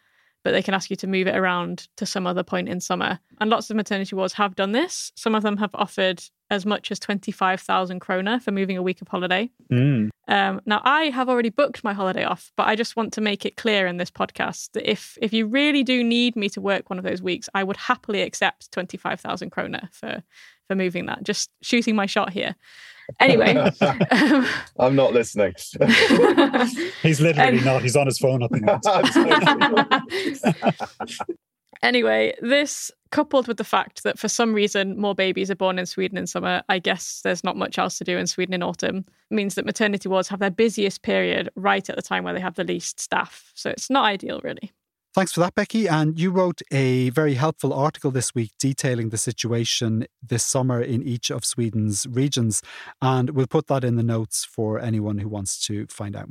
but 0.44 0.52
they 0.52 0.62
can 0.62 0.74
ask 0.74 0.90
you 0.90 0.96
to 0.96 1.06
move 1.06 1.26
it 1.26 1.36
around 1.36 1.88
to 1.96 2.06
some 2.06 2.26
other 2.26 2.42
point 2.42 2.68
in 2.68 2.80
summer. 2.80 3.18
And 3.40 3.50
lots 3.50 3.70
of 3.70 3.76
maternity 3.76 4.16
wards 4.16 4.34
have 4.34 4.56
done 4.56 4.72
this. 4.72 5.12
Some 5.14 5.34
of 5.34 5.42
them 5.42 5.56
have 5.58 5.74
offered 5.74 6.22
as 6.52 6.66
much 6.66 6.90
as 6.90 6.98
25,000 7.00 8.00
krona 8.00 8.40
for 8.42 8.50
moving 8.52 8.76
a 8.76 8.82
week 8.82 9.00
of 9.00 9.08
holiday. 9.08 9.50
Um, 9.70 10.60
now, 10.66 10.82
I 10.84 11.04
have 11.04 11.28
already 11.30 11.48
booked 11.48 11.82
my 11.82 11.94
holiday 11.94 12.24
off, 12.24 12.52
but 12.56 12.68
I 12.68 12.76
just 12.76 12.94
want 12.94 13.12
to 13.14 13.20
make 13.22 13.46
it 13.46 13.56
clear 13.56 13.86
in 13.86 13.96
this 13.96 14.10
podcast 14.10 14.70
that 14.72 14.88
if 14.88 15.16
if 15.22 15.32
you 15.32 15.46
really 15.46 15.82
do 15.82 16.04
need 16.04 16.36
me 16.36 16.48
to 16.50 16.60
work 16.60 16.90
one 16.90 16.98
of 16.98 17.04
those 17.04 17.22
weeks, 17.22 17.48
I 17.54 17.64
would 17.64 17.76
happily 17.78 18.20
accept 18.20 18.70
twenty 18.70 18.96
five 18.98 19.18
thousand 19.20 19.50
krona 19.50 19.92
for 19.94 20.22
for 20.68 20.76
moving 20.76 21.06
that. 21.06 21.22
Just 21.24 21.50
shooting 21.62 21.96
my 21.96 22.06
shot 22.06 22.30
here. 22.32 22.54
Anyway, 23.18 23.56
um, 23.80 24.46
I'm 24.78 24.94
not 24.94 25.12
listening. 25.14 25.54
He's 27.02 27.20
literally 27.20 27.56
And- 27.56 27.64
not. 27.64 27.82
He's 27.82 27.96
on 27.96 28.06
his 28.06 28.18
phone 28.18 28.42
at 28.42 28.50
the 28.50 28.60
moment. 30.42 30.62
anyway, 31.82 32.34
this 32.40 32.90
coupled 33.12 33.46
with 33.46 33.58
the 33.58 33.64
fact 33.64 34.02
that 34.02 34.18
for 34.18 34.26
some 34.26 34.52
reason 34.52 34.98
more 34.98 35.14
babies 35.14 35.50
are 35.50 35.56
born 35.56 35.78
in 35.78 35.86
Sweden 35.86 36.18
in 36.18 36.26
summer, 36.26 36.62
I 36.68 36.80
guess 36.80 37.20
there's 37.22 37.44
not 37.44 37.56
much 37.56 37.78
else 37.78 37.98
to 37.98 38.04
do 38.04 38.18
in 38.18 38.26
Sweden 38.26 38.54
in 38.54 38.62
autumn, 38.62 39.04
means 39.30 39.54
that 39.54 39.66
maternity 39.66 40.08
wards 40.08 40.28
have 40.28 40.40
their 40.40 40.50
busiest 40.50 41.02
period 41.02 41.48
right 41.54 41.88
at 41.88 41.94
the 41.94 42.02
time 42.02 42.24
where 42.24 42.34
they 42.34 42.40
have 42.40 42.56
the 42.56 42.64
least 42.64 42.98
staff. 42.98 43.52
So 43.54 43.70
it's 43.70 43.88
not 43.88 44.04
ideal, 44.04 44.40
really. 44.42 44.72
Thanks 45.14 45.32
for 45.32 45.40
that, 45.40 45.54
Becky. 45.54 45.86
And 45.86 46.18
you 46.18 46.30
wrote 46.30 46.62
a 46.72 47.10
very 47.10 47.34
helpful 47.34 47.74
article 47.74 48.10
this 48.10 48.34
week 48.34 48.52
detailing 48.58 49.10
the 49.10 49.18
situation 49.18 50.06
this 50.22 50.42
summer 50.42 50.80
in 50.80 51.02
each 51.02 51.30
of 51.30 51.44
Sweden's 51.44 52.06
regions. 52.06 52.62
And 53.02 53.30
we'll 53.30 53.46
put 53.46 53.66
that 53.66 53.84
in 53.84 53.96
the 53.96 54.02
notes 54.02 54.46
for 54.46 54.80
anyone 54.80 55.18
who 55.18 55.28
wants 55.28 55.64
to 55.66 55.86
find 55.88 56.16
out. 56.16 56.30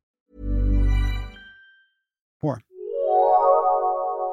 More. 2.43 2.61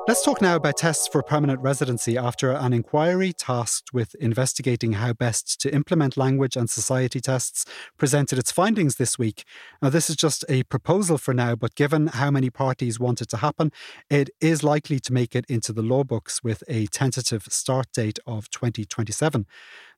Let's 0.09 0.25
talk 0.25 0.41
now 0.41 0.57
about 0.57 0.79
tests 0.79 1.07
for 1.07 1.23
permanent 1.23 1.61
residency 1.61 2.17
after 2.17 2.51
an 2.51 2.73
inquiry 2.73 3.35
tasked 3.35 3.93
with 3.93 4.15
investigating 4.15 4.95
how 4.95 5.13
best 5.13 5.61
to 5.61 5.75
implement 5.75 6.17
language 6.17 6.57
and 6.57 6.71
society 6.71 7.21
tests 7.21 7.67
presented 7.99 8.39
its 8.39 8.51
findings 8.51 8.97
this 8.97 9.19
week. 9.19 9.45
Now, 9.83 9.91
this 9.91 10.09
is 10.09 10.17
just 10.17 10.47
a 10.49 10.63
proposal 10.63 11.19
for 11.19 11.35
now, 11.35 11.57
but 11.57 11.75
given 11.75 12.07
how 12.07 12.31
many 12.31 12.49
parties 12.49 12.99
want 12.99 13.21
it 13.21 13.29
to 13.29 13.37
happen, 13.37 13.71
it 14.09 14.31
is 14.41 14.65
likely 14.65 14.99
to 15.01 15.13
make 15.13 15.37
it 15.37 15.45
into 15.47 15.75
the 15.75 15.83
law 15.83 16.05
books 16.05 16.43
with 16.43 16.65
a 16.69 16.87
tentative 16.87 17.45
start 17.51 17.93
date 17.93 18.19
of 18.27 18.49
2027. 18.49 19.45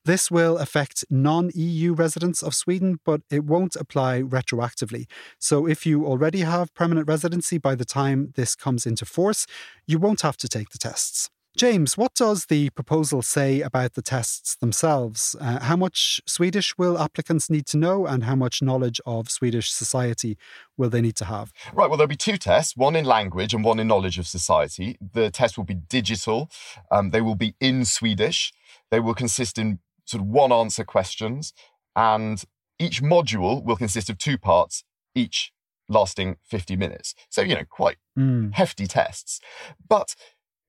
This 0.03 0.31
will 0.31 0.57
affect 0.57 1.05
non 1.09 1.51
EU 1.53 1.93
residents 1.93 2.41
of 2.41 2.55
Sweden, 2.55 2.99
but 3.05 3.21
it 3.29 3.43
won't 3.43 3.75
apply 3.75 4.21
retroactively. 4.21 5.05
So 5.37 5.67
if 5.67 5.85
you 5.85 6.05
already 6.05 6.39
have 6.39 6.73
permanent 6.73 7.07
residency 7.07 7.59
by 7.59 7.75
the 7.75 7.85
time 7.85 8.33
this 8.35 8.55
comes 8.55 8.87
into 8.87 9.05
force, 9.05 9.45
you 9.85 9.99
won't 9.99 10.21
have 10.21 10.37
to 10.37 10.47
take 10.47 10.69
the 10.69 10.79
tests. 10.79 11.29
James, 11.57 11.97
what 11.97 12.13
does 12.15 12.45
the 12.45 12.69
proposal 12.71 13.21
say 13.21 13.59
about 13.59 13.93
the 13.93 14.01
tests 14.01 14.55
themselves? 14.55 15.35
Uh, 15.39 15.59
how 15.59 15.75
much 15.75 16.21
Swedish 16.25 16.77
will 16.77 16.97
applicants 16.97 17.49
need 17.49 17.65
to 17.67 17.77
know, 17.77 18.07
and 18.07 18.23
how 18.23 18.35
much 18.35 18.61
knowledge 18.61 19.01
of 19.05 19.29
Swedish 19.29 19.69
society 19.69 20.37
will 20.77 20.89
they 20.89 21.01
need 21.01 21.17
to 21.17 21.25
have? 21.25 21.51
Right, 21.73 21.89
well, 21.89 21.97
there'll 21.97 22.07
be 22.07 22.15
two 22.15 22.37
tests 22.37 22.77
one 22.77 22.95
in 22.95 23.03
language 23.03 23.53
and 23.53 23.65
one 23.65 23.79
in 23.79 23.87
knowledge 23.87 24.17
of 24.17 24.27
society. 24.27 24.97
The 25.13 25.29
test 25.29 25.57
will 25.57 25.65
be 25.65 25.75
digital, 25.75 26.49
um, 26.89 27.09
they 27.09 27.21
will 27.21 27.35
be 27.35 27.53
in 27.59 27.83
Swedish, 27.83 28.53
they 28.89 29.01
will 29.01 29.13
consist 29.13 29.57
in 29.57 29.79
sort 30.11 30.21
of 30.21 30.27
one 30.27 30.51
answer 30.51 30.83
questions, 30.83 31.53
and 31.95 32.43
each 32.79 33.01
module 33.01 33.63
will 33.63 33.75
consist 33.75 34.09
of 34.09 34.17
two 34.17 34.37
parts, 34.37 34.83
each 35.15 35.51
lasting 35.89 36.37
50 36.43 36.75
minutes. 36.75 37.13
So, 37.29 37.41
you 37.41 37.55
know, 37.55 37.65
quite 37.69 37.97
Mm. 38.17 38.53
hefty 38.53 38.87
tests. 38.87 39.39
But 39.87 40.15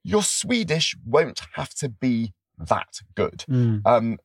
your 0.04 0.22
Swedish 0.22 0.96
won't 1.04 1.40
have 1.54 1.74
to 1.74 1.88
be 1.88 2.34
that 2.58 3.00
good. 3.14 3.44
Mm. 3.48 3.82
Um, 3.84 4.18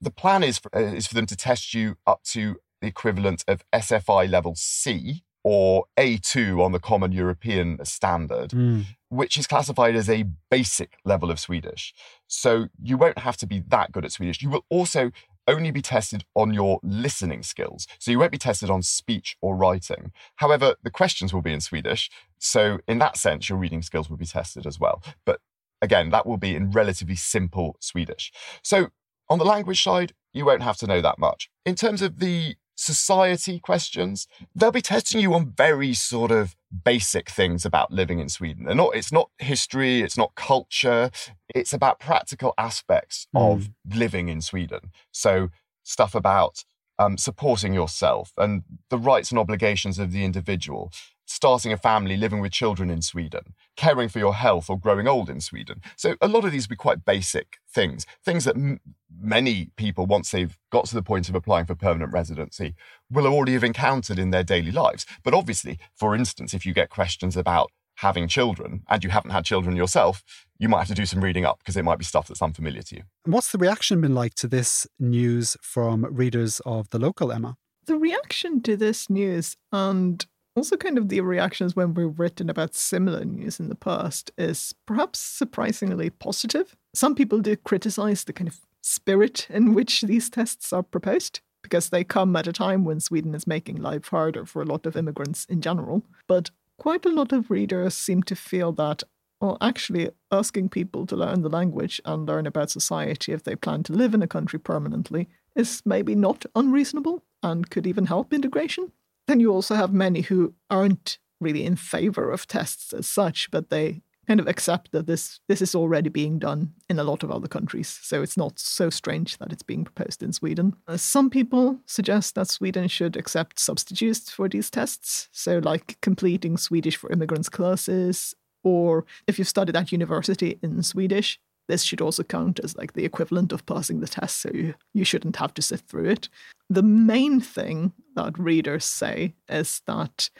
the 0.00 0.10
plan 0.10 0.42
is 0.42 0.58
for, 0.58 0.74
uh, 0.76 0.80
is 0.94 1.06
for 1.06 1.14
them 1.14 1.26
to 1.26 1.36
test 1.36 1.74
you 1.74 1.96
up 2.06 2.22
to 2.24 2.56
the 2.80 2.88
equivalent 2.88 3.44
of 3.48 3.62
SFI 3.72 4.28
level 4.30 4.54
C 4.56 5.22
or 5.44 5.84
A2 5.98 6.64
on 6.64 6.72
the 6.72 6.80
Common 6.80 7.12
European 7.12 7.84
Standard, 7.84 8.50
Mm. 8.50 8.86
which 9.10 9.36
is 9.36 9.46
classified 9.46 9.94
as 9.94 10.08
a 10.08 10.24
basic 10.50 10.98
level 11.04 11.30
of 11.30 11.38
Swedish. 11.38 11.94
So 12.26 12.68
you 12.82 12.96
won't 12.96 13.18
have 13.18 13.36
to 13.36 13.46
be 13.46 13.60
that 13.68 13.92
good 13.92 14.04
at 14.04 14.12
Swedish. 14.12 14.42
You 14.42 14.50
will 14.50 14.64
also 14.70 15.12
only 15.46 15.70
be 15.70 15.82
tested 15.82 16.24
on 16.34 16.54
your 16.54 16.80
listening 16.82 17.42
skills. 17.42 17.86
So 17.98 18.10
you 18.10 18.18
won't 18.18 18.32
be 18.32 18.38
tested 18.38 18.70
on 18.70 18.82
speech 18.82 19.36
or 19.42 19.54
writing. 19.54 20.10
However, 20.36 20.76
the 20.82 20.90
questions 20.90 21.34
will 21.34 21.42
be 21.42 21.52
in 21.52 21.60
Swedish. 21.60 22.10
So 22.38 22.78
in 22.88 22.98
that 23.00 23.18
sense, 23.18 23.50
your 23.50 23.58
reading 23.58 23.82
skills 23.82 24.08
will 24.08 24.16
be 24.16 24.24
tested 24.26 24.66
as 24.66 24.80
well. 24.80 25.02
But 25.26 25.40
again, 25.82 26.08
that 26.10 26.26
will 26.26 26.38
be 26.38 26.56
in 26.56 26.70
relatively 26.70 27.16
simple 27.16 27.76
Swedish. 27.78 28.32
So 28.62 28.88
on 29.28 29.38
the 29.38 29.44
language 29.44 29.82
side, 29.82 30.14
you 30.32 30.46
won't 30.46 30.62
have 30.62 30.78
to 30.78 30.86
know 30.86 31.02
that 31.02 31.18
much. 31.18 31.50
In 31.66 31.74
terms 31.74 32.00
of 32.00 32.18
the 32.20 32.56
society 32.76 33.58
questions, 33.60 34.26
they'll 34.54 34.70
be 34.70 34.80
testing 34.82 35.20
you 35.20 35.34
on 35.34 35.52
very 35.56 35.94
sort 35.94 36.30
of 36.30 36.56
basic 36.84 37.30
things 37.30 37.64
about 37.64 37.92
living 37.92 38.18
in 38.18 38.28
Sweden. 38.28 38.64
They're 38.64 38.74
not, 38.74 38.96
it's 38.96 39.12
not 39.12 39.30
history, 39.38 40.02
it's 40.02 40.18
not 40.18 40.34
culture, 40.34 41.10
it's 41.54 41.72
about 41.72 42.00
practical 42.00 42.54
aspects 42.58 43.26
of 43.34 43.70
living 43.88 44.28
in 44.28 44.40
Sweden. 44.40 44.90
So 45.12 45.50
stuff 45.82 46.14
about 46.14 46.64
um, 46.98 47.18
supporting 47.18 47.74
yourself 47.74 48.32
and 48.36 48.62
the 48.90 48.98
rights 48.98 49.30
and 49.30 49.38
obligations 49.38 49.98
of 49.98 50.12
the 50.12 50.24
individual, 50.24 50.92
starting 51.34 51.72
a 51.72 51.76
family, 51.76 52.16
living 52.16 52.40
with 52.40 52.52
children 52.52 52.88
in 52.90 53.02
Sweden, 53.02 53.54
caring 53.76 54.08
for 54.08 54.20
your 54.20 54.34
health 54.34 54.70
or 54.70 54.78
growing 54.78 55.08
old 55.08 55.28
in 55.28 55.40
Sweden. 55.40 55.80
So 55.96 56.14
a 56.20 56.28
lot 56.28 56.44
of 56.44 56.52
these 56.52 56.68
will 56.68 56.74
be 56.74 56.76
quite 56.76 57.04
basic 57.04 57.58
things, 57.68 58.06
things 58.24 58.44
that 58.44 58.54
m- 58.54 58.80
many 59.20 59.70
people, 59.76 60.06
once 60.06 60.30
they've 60.30 60.56
got 60.70 60.84
to 60.86 60.94
the 60.94 61.02
point 61.02 61.28
of 61.28 61.34
applying 61.34 61.66
for 61.66 61.74
permanent 61.74 62.12
residency, 62.12 62.76
will 63.10 63.26
already 63.26 63.54
have 63.54 63.64
encountered 63.64 64.18
in 64.18 64.30
their 64.30 64.44
daily 64.44 64.70
lives. 64.70 65.06
But 65.24 65.34
obviously, 65.34 65.80
for 65.96 66.14
instance, 66.14 66.54
if 66.54 66.64
you 66.64 66.72
get 66.72 66.88
questions 66.88 67.36
about 67.36 67.72
having 67.96 68.28
children 68.28 68.84
and 68.88 69.02
you 69.02 69.10
haven't 69.10 69.32
had 69.32 69.44
children 69.44 69.74
yourself, 69.74 70.22
you 70.58 70.68
might 70.68 70.78
have 70.78 70.88
to 70.88 70.94
do 70.94 71.06
some 71.06 71.22
reading 71.22 71.44
up 71.44 71.58
because 71.58 71.76
it 71.76 71.84
might 71.84 71.98
be 71.98 72.04
stuff 72.04 72.28
that's 72.28 72.42
unfamiliar 72.42 72.82
to 72.82 72.96
you. 72.96 73.02
What's 73.24 73.50
the 73.50 73.58
reaction 73.58 74.00
been 74.00 74.14
like 74.14 74.34
to 74.36 74.46
this 74.46 74.86
news 75.00 75.56
from 75.60 76.04
readers 76.04 76.60
of 76.64 76.90
the 76.90 76.98
local, 77.00 77.32
Emma? 77.32 77.56
The 77.86 77.96
reaction 77.96 78.62
to 78.62 78.76
this 78.76 79.10
news 79.10 79.56
and 79.70 80.24
also 80.56 80.76
kind 80.76 80.98
of 80.98 81.08
the 81.08 81.20
reactions 81.20 81.74
when 81.74 81.94
we've 81.94 82.18
written 82.18 82.48
about 82.48 82.74
similar 82.74 83.24
news 83.24 83.58
in 83.58 83.68
the 83.68 83.74
past 83.74 84.30
is 84.38 84.74
perhaps 84.86 85.18
surprisingly 85.18 86.10
positive. 86.10 86.76
Some 86.94 87.14
people 87.14 87.40
do 87.40 87.56
criticize 87.56 88.24
the 88.24 88.32
kind 88.32 88.48
of 88.48 88.60
spirit 88.80 89.46
in 89.50 89.74
which 89.74 90.02
these 90.02 90.30
tests 90.30 90.72
are 90.72 90.82
proposed 90.82 91.40
because 91.62 91.88
they 91.88 92.04
come 92.04 92.36
at 92.36 92.46
a 92.46 92.52
time 92.52 92.84
when 92.84 93.00
Sweden 93.00 93.34
is 93.34 93.46
making 93.46 93.76
life 93.76 94.08
harder 94.08 94.44
for 94.44 94.62
a 94.62 94.66
lot 94.66 94.86
of 94.86 94.96
immigrants 94.96 95.46
in 95.46 95.60
general. 95.60 96.02
But 96.28 96.50
quite 96.78 97.06
a 97.06 97.10
lot 97.10 97.32
of 97.32 97.50
readers 97.50 97.94
seem 97.94 98.22
to 98.24 98.36
feel 98.36 98.70
that, 98.72 99.02
well, 99.40 99.56
actually, 99.60 100.10
asking 100.30 100.68
people 100.68 101.06
to 101.06 101.16
learn 101.16 101.40
the 101.40 101.48
language 101.48 102.00
and 102.04 102.26
learn 102.26 102.46
about 102.46 102.70
society 102.70 103.32
if 103.32 103.42
they 103.42 103.56
plan 103.56 103.82
to 103.84 103.92
live 103.92 104.14
in 104.14 104.22
a 104.22 104.28
country 104.28 104.58
permanently 104.58 105.28
is 105.56 105.82
maybe 105.86 106.14
not 106.14 106.44
unreasonable 106.54 107.24
and 107.42 107.70
could 107.70 107.86
even 107.86 108.06
help 108.06 108.32
integration. 108.32 108.92
Then 109.26 109.40
you 109.40 109.52
also 109.52 109.74
have 109.74 109.92
many 109.92 110.22
who 110.22 110.54
aren't 110.70 111.18
really 111.40 111.64
in 111.64 111.76
favor 111.76 112.30
of 112.30 112.46
tests 112.46 112.92
as 112.92 113.06
such, 113.06 113.50
but 113.50 113.70
they 113.70 114.02
kind 114.26 114.40
of 114.40 114.48
accept 114.48 114.92
that 114.92 115.06
this 115.06 115.40
this 115.48 115.60
is 115.60 115.74
already 115.74 116.08
being 116.08 116.38
done 116.38 116.72
in 116.88 116.98
a 116.98 117.04
lot 117.04 117.22
of 117.22 117.30
other 117.30 117.48
countries, 117.48 117.88
so 118.02 118.22
it's 118.22 118.36
not 118.36 118.58
so 118.58 118.90
strange 118.90 119.38
that 119.38 119.52
it's 119.52 119.62
being 119.62 119.84
proposed 119.84 120.22
in 120.22 120.32
Sweden. 120.32 120.74
Uh, 120.88 120.96
some 120.96 121.30
people 121.30 121.78
suggest 121.86 122.34
that 122.34 122.48
Sweden 122.48 122.88
should 122.88 123.16
accept 123.16 123.58
substitutes 123.58 124.30
for 124.30 124.48
these 124.48 124.70
tests, 124.70 125.28
so 125.32 125.58
like 125.58 125.98
completing 126.00 126.56
Swedish 126.56 126.96
for 126.96 127.12
immigrants 127.12 127.48
classes, 127.48 128.34
or 128.62 129.04
if 129.26 129.38
you've 129.38 129.48
studied 129.48 129.76
at 129.76 129.92
university 129.92 130.58
in 130.62 130.82
Swedish, 130.82 131.38
this 131.68 131.82
should 131.82 132.00
also 132.00 132.22
count 132.22 132.60
as 132.62 132.76
like 132.76 132.94
the 132.94 133.04
equivalent 133.04 133.52
of 133.52 133.66
passing 133.66 134.00
the 134.00 134.08
test, 134.08 134.40
so 134.40 134.50
you, 134.54 134.74
you 134.94 135.04
shouldn't 135.04 135.36
have 135.36 135.54
to 135.54 135.62
sit 135.62 135.80
through 135.80 136.08
it. 136.08 136.28
The 136.70 136.82
main 136.82 137.40
thing 137.40 137.92
that 138.14 138.38
readers 138.38 138.84
say 138.84 139.34
is 139.48 139.82
that 139.86 140.30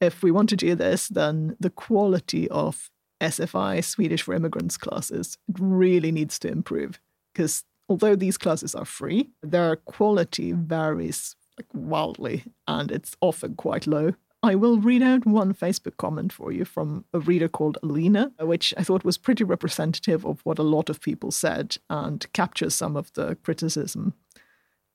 if 0.00 0.22
we 0.22 0.30
want 0.30 0.48
to 0.50 0.56
do 0.56 0.74
this, 0.74 1.08
then 1.08 1.56
the 1.58 1.70
quality 1.70 2.48
of 2.50 2.90
SFI, 3.20 3.82
Swedish 3.82 4.22
for 4.22 4.34
Immigrants 4.34 4.76
classes, 4.76 5.38
really 5.58 6.12
needs 6.12 6.38
to 6.40 6.48
improve 6.48 7.00
because 7.32 7.64
although 7.88 8.16
these 8.16 8.38
classes 8.38 8.74
are 8.74 8.84
free, 8.84 9.30
their 9.42 9.76
quality 9.76 10.52
varies 10.52 11.36
like 11.58 11.66
wildly 11.72 12.44
and 12.66 12.90
it's 12.90 13.16
often 13.20 13.54
quite 13.54 13.86
low. 13.86 14.14
I 14.42 14.54
will 14.54 14.78
read 14.78 15.02
out 15.02 15.26
one 15.26 15.54
Facebook 15.54 15.96
comment 15.96 16.32
for 16.32 16.52
you 16.52 16.64
from 16.64 17.04
a 17.12 17.18
reader 17.18 17.48
called 17.48 17.78
Alina, 17.82 18.32
which 18.40 18.72
I 18.76 18.84
thought 18.84 19.04
was 19.04 19.18
pretty 19.18 19.44
representative 19.44 20.24
of 20.24 20.40
what 20.44 20.58
a 20.58 20.62
lot 20.62 20.88
of 20.88 21.00
people 21.00 21.30
said 21.30 21.78
and 21.90 22.30
captures 22.32 22.74
some 22.74 22.96
of 22.96 23.12
the 23.14 23.36
criticism. 23.42 24.14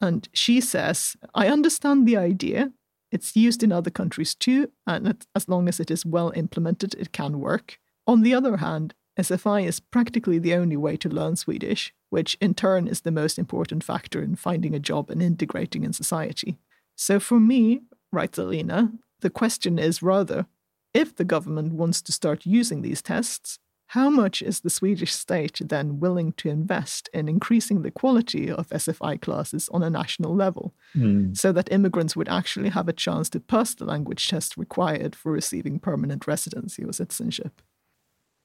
And 0.01 0.27
she 0.33 0.59
says, 0.59 1.15
I 1.35 1.47
understand 1.47 2.07
the 2.07 2.17
idea. 2.17 2.71
It's 3.11 3.35
used 3.35 3.61
in 3.61 3.71
other 3.71 3.91
countries 3.91 4.33
too, 4.33 4.71
and 4.87 5.23
as 5.35 5.47
long 5.47 5.67
as 5.67 5.79
it 5.79 5.91
is 5.91 6.05
well 6.05 6.31
implemented, 6.35 6.95
it 6.95 7.11
can 7.11 7.39
work. 7.39 7.77
On 8.07 8.23
the 8.23 8.33
other 8.33 8.57
hand, 8.57 8.93
SFI 9.19 9.65
is 9.65 9.79
practically 9.79 10.39
the 10.39 10.55
only 10.55 10.77
way 10.77 10.95
to 10.97 11.09
learn 11.09 11.35
Swedish, 11.35 11.93
which 12.09 12.37
in 12.39 12.53
turn 12.53 12.87
is 12.87 13.01
the 13.01 13.11
most 13.11 13.37
important 13.37 13.83
factor 13.83 14.23
in 14.23 14.35
finding 14.35 14.73
a 14.73 14.79
job 14.79 15.09
and 15.09 15.21
integrating 15.21 15.83
in 15.83 15.93
society. 15.93 16.57
So 16.95 17.19
for 17.19 17.39
me, 17.39 17.81
writes 18.11 18.39
Alina, 18.39 18.93
the 19.19 19.29
question 19.29 19.77
is 19.77 20.01
rather 20.01 20.47
if 20.93 21.15
the 21.15 21.25
government 21.25 21.73
wants 21.73 22.01
to 22.03 22.11
start 22.11 22.45
using 22.45 22.81
these 22.81 23.01
tests, 23.01 23.59
how 23.91 24.09
much 24.09 24.41
is 24.41 24.61
the 24.61 24.69
Swedish 24.69 25.13
state 25.13 25.59
then 25.61 25.99
willing 25.99 26.31
to 26.31 26.47
invest 26.47 27.09
in 27.13 27.27
increasing 27.27 27.81
the 27.81 27.91
quality 27.91 28.49
of 28.49 28.69
SFI 28.69 29.19
classes 29.19 29.67
on 29.73 29.83
a 29.83 29.89
national 29.89 30.33
level 30.33 30.73
Mm. 30.95 31.35
so 31.35 31.51
that 31.51 31.69
immigrants 31.69 32.15
would 32.15 32.29
actually 32.29 32.69
have 32.69 32.87
a 32.87 32.93
chance 32.93 33.29
to 33.31 33.41
pass 33.41 33.75
the 33.75 33.83
language 33.83 34.29
test 34.29 34.55
required 34.55 35.13
for 35.13 35.29
receiving 35.33 35.77
permanent 35.77 36.25
residency 36.25 36.85
or 36.85 36.93
citizenship? 36.93 37.61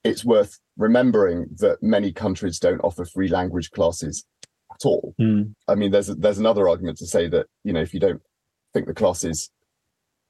It's 0.03 0.25
worth 0.25 0.59
remembering 0.77 1.47
that 1.59 1.81
many 1.81 2.13
countries 2.13 2.59
don't 2.59 2.81
offer 2.83 3.05
free 3.05 3.29
language 3.29 3.71
classes 3.71 4.25
at 4.75 4.85
all. 4.85 5.15
Mm. 5.21 5.55
I 5.69 5.77
mean, 5.77 5.93
there's 5.93 6.09
there's 6.09 6.39
another 6.41 6.69
argument 6.69 6.99
to 6.99 7.07
say 7.07 7.29
that 7.29 7.47
you 7.63 7.73
know 7.73 7.83
if 7.83 7.95
you 7.95 8.01
don't 8.01 8.23
think 8.75 8.89
the 8.89 8.95
classes 8.95 9.49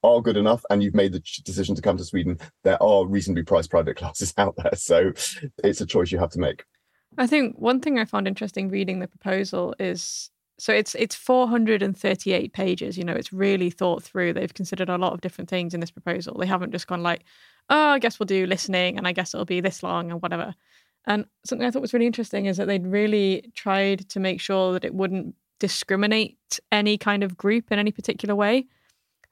are 0.07 0.23
good 0.23 0.37
enough 0.37 0.64
and 0.71 0.83
you've 0.83 0.95
made 0.95 1.12
the 1.12 1.23
decision 1.45 1.75
to 1.75 1.83
come 1.83 1.97
to 1.97 2.05
Sweden, 2.05 2.38
there 2.64 2.83
are 2.83 3.07
reasonably 3.07 3.42
priced 3.42 3.71
private 3.71 3.97
classes 3.99 4.33
out 4.38 4.55
there. 4.57 4.75
So 4.75 5.12
it's 5.62 5.81
a 5.81 5.87
choice 5.87 6.12
you 6.12 6.19
have 6.19 6.31
to 6.31 6.38
make. 6.38 6.64
I 7.19 7.27
think 7.27 7.57
one 7.57 7.81
thing 7.81 7.99
I 7.99 8.05
found 8.05 8.29
interesting 8.29 8.69
reading 8.69 9.01
the 9.01 9.09
proposal 9.09 9.75
is 9.79 10.31
so 10.59 10.73
it's 10.73 10.95
it's 10.95 11.14
438 11.14 12.53
pages. 12.53 12.97
You 12.97 13.05
know, 13.05 13.12
it's 13.12 13.33
really 13.33 13.71
thought 13.71 14.03
through. 14.03 14.33
They've 14.33 14.53
considered 14.53 14.88
a 14.88 14.97
lot 14.97 15.12
of 15.12 15.21
different 15.21 15.51
things 15.51 15.75
in 15.75 15.81
this 15.81 15.90
proposal. 15.90 16.38
They 16.38 16.47
haven't 16.47 16.73
just 16.73 16.87
gone 16.87 17.03
like, 17.03 17.25
oh, 17.69 17.88
I 17.90 17.99
guess 17.99 18.19
we'll 18.19 18.27
do 18.27 18.47
listening, 18.47 18.97
and 18.97 19.07
I 19.07 19.12
guess 19.12 19.35
it'll 19.35 19.45
be 19.45 19.61
this 19.61 19.83
long 19.83 20.11
and 20.11 20.23
whatever. 20.23 20.55
And 21.07 21.27
something 21.45 21.66
I 21.66 21.71
thought 21.71 21.83
was 21.83 21.92
really 21.92 22.07
interesting 22.07 22.47
is 22.47 22.57
that 22.57 22.66
they'd 22.66 22.87
really 22.87 23.53
tried 23.55 24.09
to 24.11 24.21
make 24.21 24.40
sure 24.40 24.73
that 24.73 24.85
it 24.85 24.95
wouldn't 24.95 25.35
discriminate 25.61 26.59
any 26.73 26.99
kind 26.99 27.23
of 27.23 27.37
group 27.37 27.71
in 27.71 27.79
any 27.79 27.92
particular 27.92 28.35
way. 28.35 28.66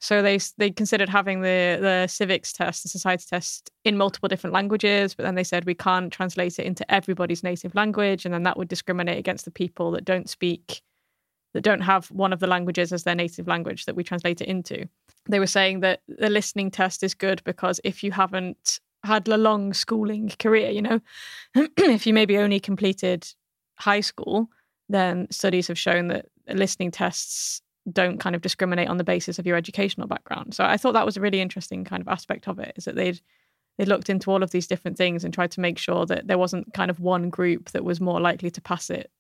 So 0.05 0.21
they 0.21 0.39
they 0.59 0.71
considered 0.71 1.09
having 1.09 1.41
the 1.41 1.79
the 1.81 2.07
civics 2.09 2.53
test, 2.53 2.83
the 2.83 2.91
society 2.91 3.25
test, 3.27 3.71
in 3.85 3.97
multiple 3.97 4.29
different 4.29 4.53
languages, 4.53 5.15
but 5.15 5.23
then 5.23 5.35
they 5.35 5.45
said 5.45 5.65
we 5.65 5.75
can't 5.75 6.13
translate 6.13 6.59
it 6.59 6.67
into 6.67 6.85
everybody's 6.93 7.43
native 7.43 7.75
language, 7.75 8.27
and 8.27 8.35
then 8.35 8.43
that 8.43 8.59
would 8.59 8.69
discriminate 8.69 9.17
against 9.17 9.47
the 9.47 9.51
people 9.51 9.91
that 9.93 10.05
don't 10.05 10.29
speak, 10.29 10.83
that 11.55 11.63
don't 11.63 11.81
have 11.81 12.11
one 12.11 12.35
of 12.35 12.41
the 12.41 12.47
languages 12.47 12.93
as 12.93 13.05
their 13.05 13.15
native 13.15 13.49
language 13.49 13.87
that 13.87 13.97
we 13.97 14.05
translate 14.05 14.43
it 14.43 14.49
into. 14.49 14.87
They 15.31 15.39
were 15.39 15.47
saying 15.47 15.81
that 15.81 16.03
the 16.07 16.29
listening 16.29 16.71
test 16.71 17.03
is 17.03 17.15
good 17.15 17.43
because 17.45 17.81
if 17.83 18.05
you 18.05 18.13
haven't 18.13 18.81
had 19.05 19.27
a 19.27 19.39
long 19.39 19.73
schooling 19.73 20.31
career, 20.39 20.69
you 20.69 20.83
know, 20.83 21.01
if 21.55 22.07
you 22.07 22.13
maybe 22.13 22.37
only 22.37 22.61
completed 22.61 23.27
high 23.77 24.03
school, 24.03 24.51
then 24.91 25.29
studies 25.31 25.69
have 25.69 25.79
shown 25.79 26.09
that 26.09 26.27
listening 26.47 26.91
tests 26.91 27.63
don't 27.93 28.19
kind 28.19 28.35
of 28.35 28.43
discriminate 28.43 28.89
on 28.89 28.97
the 28.97 29.05
basis 29.05 29.39
of 29.39 29.47
your 29.47 29.57
educational 29.57 30.07
background. 30.07 30.55
So 30.55 30.65
I 30.65 30.77
thought 30.77 30.93
that 30.93 31.07
was 31.07 31.17
a 31.17 31.21
really 31.21 31.41
interesting 31.41 31.85
kind 31.85 32.01
of 32.01 32.09
aspect 32.09 32.49
of 32.49 32.59
it 32.59 32.73
is 32.77 32.85
that 32.85 32.97
they'd 32.97 33.21
they 33.77 33.85
looked 33.85 34.09
into 34.09 34.31
all 34.31 34.43
of 34.45 34.53
these 34.53 34.69
different 34.69 34.97
things 34.97 35.25
and 35.25 35.35
tried 35.35 35.51
to 35.51 35.61
make 35.61 35.79
sure 35.79 36.07
that 36.07 36.29
there 36.29 36.39
wasn't 36.39 36.73
kind 36.75 36.91
of 36.91 37.01
one 37.01 37.29
group 37.29 37.73
that 37.73 37.85
was 37.85 38.01
more 38.01 38.21
likely 38.21 38.51
to 38.53 38.61
pass 38.61 38.89
it 38.89 39.11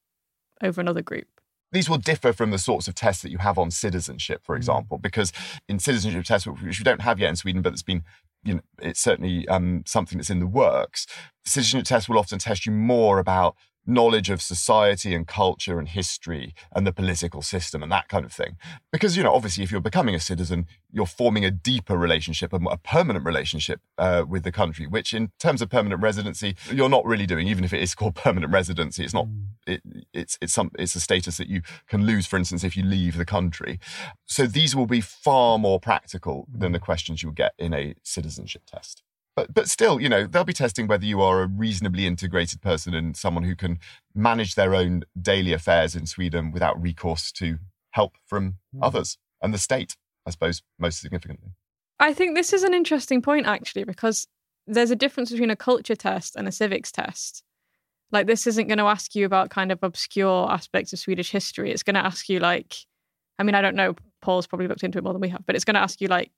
over 0.62 0.80
another 0.80 1.02
group. 1.02 1.26
These 1.72 1.90
will 1.90 1.98
differ 1.98 2.32
from 2.32 2.52
the 2.52 2.58
sorts 2.58 2.86
of 2.86 2.94
tests 2.94 3.22
that 3.22 3.32
you 3.32 3.38
have 3.38 3.58
on 3.58 3.72
citizenship, 3.72 4.42
for 4.44 4.54
example, 4.54 4.98
because 4.98 5.32
in 5.68 5.80
citizenship 5.80 6.24
tests, 6.24 6.46
which 6.46 6.78
we 6.78 6.84
don't 6.84 7.00
have 7.00 7.18
yet 7.18 7.30
in 7.30 7.36
Sweden, 7.36 7.62
but 7.62 7.72
it's 7.72 7.82
been 7.82 8.04
you 8.44 8.54
know, 8.54 8.60
it's 8.80 9.00
certainly 9.00 9.48
um, 9.48 9.82
something 9.86 10.18
that's 10.18 10.30
in 10.30 10.38
the 10.38 10.46
works. 10.46 11.06
Citizenship 11.44 11.86
tests 11.86 12.08
will 12.08 12.18
often 12.18 12.38
test 12.38 12.66
you 12.66 12.72
more 12.72 13.18
about 13.18 13.56
knowledge 13.86 14.30
of 14.30 14.40
society 14.40 15.14
and 15.14 15.26
culture 15.26 15.78
and 15.78 15.88
history 15.88 16.54
and 16.72 16.86
the 16.86 16.92
political 16.92 17.42
system 17.42 17.82
and 17.82 17.92
that 17.92 18.08
kind 18.08 18.24
of 18.24 18.32
thing. 18.32 18.56
Because, 18.92 19.16
you 19.16 19.22
know, 19.22 19.34
obviously, 19.34 19.64
if 19.64 19.70
you're 19.70 19.80
becoming 19.80 20.14
a 20.14 20.20
citizen, 20.20 20.66
you're 20.92 21.06
forming 21.06 21.44
a 21.44 21.50
deeper 21.50 21.96
relationship, 21.96 22.52
a, 22.52 22.56
a 22.56 22.78
permanent 22.78 23.24
relationship 23.24 23.80
uh, 23.98 24.24
with 24.28 24.44
the 24.44 24.52
country, 24.52 24.86
which 24.86 25.12
in 25.12 25.30
terms 25.38 25.60
of 25.60 25.68
permanent 25.68 26.00
residency, 26.02 26.56
you're 26.70 26.88
not 26.88 27.04
really 27.04 27.26
doing, 27.26 27.48
even 27.48 27.64
if 27.64 27.72
it 27.72 27.82
is 27.82 27.94
called 27.98 28.14
permanent 28.14 28.52
residency. 28.52 29.04
It's 29.04 29.14
not, 29.14 29.26
it, 29.66 29.82
it's, 30.12 30.38
it's, 30.40 30.52
some, 30.52 30.70
it's 30.78 30.94
a 30.94 31.00
status 31.00 31.36
that 31.36 31.48
you 31.48 31.62
can 31.88 32.06
lose, 32.06 32.26
for 32.26 32.36
instance, 32.36 32.64
if 32.64 32.76
you 32.76 32.82
leave 32.82 33.16
the 33.16 33.24
country. 33.24 33.78
So 34.26 34.46
these 34.46 34.74
will 34.74 34.86
be 34.86 35.00
far 35.00 35.58
more 35.58 35.80
practical 35.80 36.46
than 36.52 36.72
the 36.72 36.80
questions 36.80 37.22
you'll 37.22 37.32
get 37.32 37.52
in 37.58 37.74
a 37.74 37.94
citizenship 38.02 38.62
test 38.66 39.02
but 39.36 39.52
but 39.52 39.68
still, 39.68 40.00
you 40.00 40.08
know, 40.08 40.26
they'll 40.26 40.44
be 40.44 40.52
testing 40.52 40.86
whether 40.86 41.04
you 41.04 41.20
are 41.20 41.42
a 41.42 41.46
reasonably 41.46 42.06
integrated 42.06 42.60
person 42.60 42.94
and 42.94 43.16
someone 43.16 43.44
who 43.44 43.56
can 43.56 43.78
manage 44.14 44.54
their 44.54 44.74
own 44.74 45.04
daily 45.20 45.52
affairs 45.52 45.94
in 45.96 46.06
Sweden 46.06 46.52
without 46.52 46.80
recourse 46.80 47.32
to 47.32 47.58
help 47.90 48.16
from 48.26 48.56
hmm. 48.74 48.82
others 48.82 49.18
and 49.42 49.52
the 49.52 49.58
state, 49.58 49.96
I 50.26 50.30
suppose, 50.30 50.62
most 50.78 51.00
significantly. 51.00 51.50
I 51.98 52.12
think 52.12 52.34
this 52.34 52.52
is 52.52 52.62
an 52.62 52.74
interesting 52.74 53.22
point 53.22 53.46
actually 53.46 53.84
because 53.84 54.26
there's 54.66 54.90
a 54.90 54.96
difference 54.96 55.30
between 55.30 55.50
a 55.50 55.56
culture 55.56 55.96
test 55.96 56.36
and 56.36 56.48
a 56.48 56.52
civics 56.52 56.90
test. 56.90 57.42
Like 58.10 58.26
this 58.26 58.46
isn't 58.46 58.68
going 58.68 58.78
to 58.78 58.84
ask 58.84 59.14
you 59.14 59.26
about 59.26 59.50
kind 59.50 59.72
of 59.72 59.82
obscure 59.82 60.50
aspects 60.50 60.92
of 60.92 60.98
Swedish 60.98 61.30
history. 61.30 61.70
It's 61.70 61.82
going 61.82 61.94
to 61.94 62.04
ask 62.04 62.28
you 62.28 62.38
like 62.38 62.76
I 63.38 63.42
mean, 63.42 63.56
I 63.56 63.60
don't 63.62 63.74
know, 63.74 63.96
Paul's 64.22 64.46
probably 64.46 64.68
looked 64.68 64.84
into 64.84 64.98
it 64.98 65.02
more 65.02 65.12
than 65.12 65.20
we 65.20 65.28
have, 65.30 65.44
but 65.44 65.56
it's 65.56 65.64
going 65.64 65.74
to 65.74 65.80
ask 65.80 66.00
you 66.00 66.06
like 66.06 66.30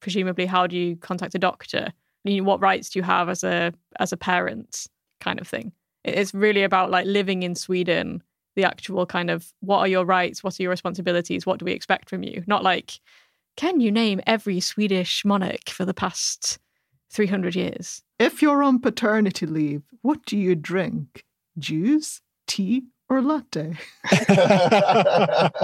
presumably 0.00 0.46
how 0.46 0.66
do 0.66 0.76
you 0.76 0.96
contact 0.96 1.34
a 1.34 1.38
doctor? 1.38 1.92
You 2.24 2.38
know, 2.38 2.48
what 2.48 2.60
rights 2.60 2.90
do 2.90 2.98
you 2.98 3.02
have 3.02 3.28
as 3.28 3.44
a 3.44 3.72
as 4.00 4.12
a 4.12 4.16
parent 4.16 4.86
kind 5.20 5.40
of 5.40 5.48
thing. 5.48 5.72
It's 6.04 6.34
really 6.34 6.62
about 6.62 6.90
like 6.90 7.06
living 7.06 7.42
in 7.42 7.54
Sweden, 7.54 8.22
the 8.56 8.64
actual 8.64 9.06
kind 9.06 9.30
of 9.30 9.52
what 9.60 9.78
are 9.78 9.88
your 9.88 10.04
rights, 10.04 10.44
what 10.44 10.58
are 10.58 10.62
your 10.62 10.70
responsibilities, 10.70 11.46
what 11.46 11.58
do 11.58 11.64
we 11.64 11.72
expect 11.72 12.10
from 12.10 12.22
you? 12.22 12.44
Not 12.46 12.62
like 12.62 13.00
can 13.56 13.80
you 13.80 13.92
name 13.92 14.20
every 14.26 14.60
Swedish 14.60 15.24
monarch 15.24 15.70
for 15.70 15.84
the 15.84 15.94
past 15.94 16.58
300 17.10 17.54
years? 17.54 18.02
If 18.18 18.42
you're 18.42 18.64
on 18.64 18.80
paternity 18.80 19.46
leave, 19.46 19.82
what 20.02 20.24
do 20.26 20.36
you 20.36 20.56
drink? 20.56 21.24
Juice, 21.56 22.20
tea, 22.48 22.86
or 23.08 23.22
latte? 23.22 23.76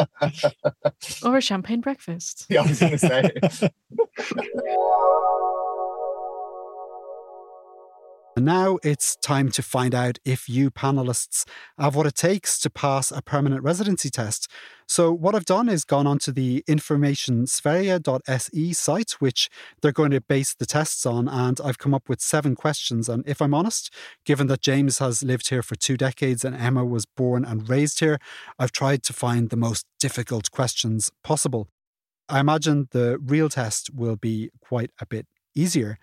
Or 1.24 1.36
a 1.36 1.40
champagne 1.40 1.80
breakfast? 1.80 2.46
yeah, 2.48 2.62
I 2.62 2.66
was 2.66 2.80
going 2.80 2.92
to 2.92 2.98
say. 2.98 3.30
And 8.36 8.44
now 8.44 8.78
it's 8.84 9.16
time 9.16 9.50
to 9.50 9.60
find 9.60 9.92
out 9.94 10.18
if 10.24 10.48
you 10.48 10.70
panelists 10.70 11.44
have 11.78 11.96
what 11.96 12.06
it 12.06 12.14
takes 12.14 12.60
to 12.60 12.70
pass 12.70 13.10
a 13.10 13.22
permanent 13.22 13.64
residency 13.64 14.08
test. 14.08 14.48
So, 14.86 15.12
what 15.12 15.34
I've 15.34 15.44
done 15.44 15.68
is 15.68 15.84
gone 15.84 16.06
onto 16.06 16.30
the 16.30 16.62
informationsverige.se 16.68 18.72
site, 18.72 19.10
which 19.18 19.50
they're 19.80 19.90
going 19.92 20.12
to 20.12 20.20
base 20.20 20.54
the 20.54 20.66
tests 20.66 21.04
on, 21.06 21.26
and 21.28 21.60
I've 21.64 21.78
come 21.78 21.92
up 21.92 22.08
with 22.08 22.20
seven 22.20 22.54
questions. 22.54 23.08
And 23.08 23.24
if 23.26 23.42
I'm 23.42 23.54
honest, 23.54 23.92
given 24.24 24.46
that 24.46 24.62
James 24.62 24.98
has 24.98 25.24
lived 25.24 25.48
here 25.48 25.62
for 25.62 25.74
two 25.74 25.96
decades 25.96 26.44
and 26.44 26.54
Emma 26.56 26.84
was 26.84 27.06
born 27.06 27.44
and 27.44 27.68
raised 27.68 27.98
here, 28.00 28.18
I've 28.58 28.72
tried 28.72 29.02
to 29.04 29.12
find 29.12 29.50
the 29.50 29.56
most 29.56 29.86
difficult 29.98 30.50
questions 30.52 31.10
possible. 31.24 31.68
I 32.28 32.38
imagine 32.38 32.88
the 32.92 33.18
real 33.18 33.48
test 33.48 33.90
will 33.92 34.16
be 34.16 34.50
quite 34.60 34.92
a 35.00 35.06
bit 35.06 35.26
easier. 35.54 35.98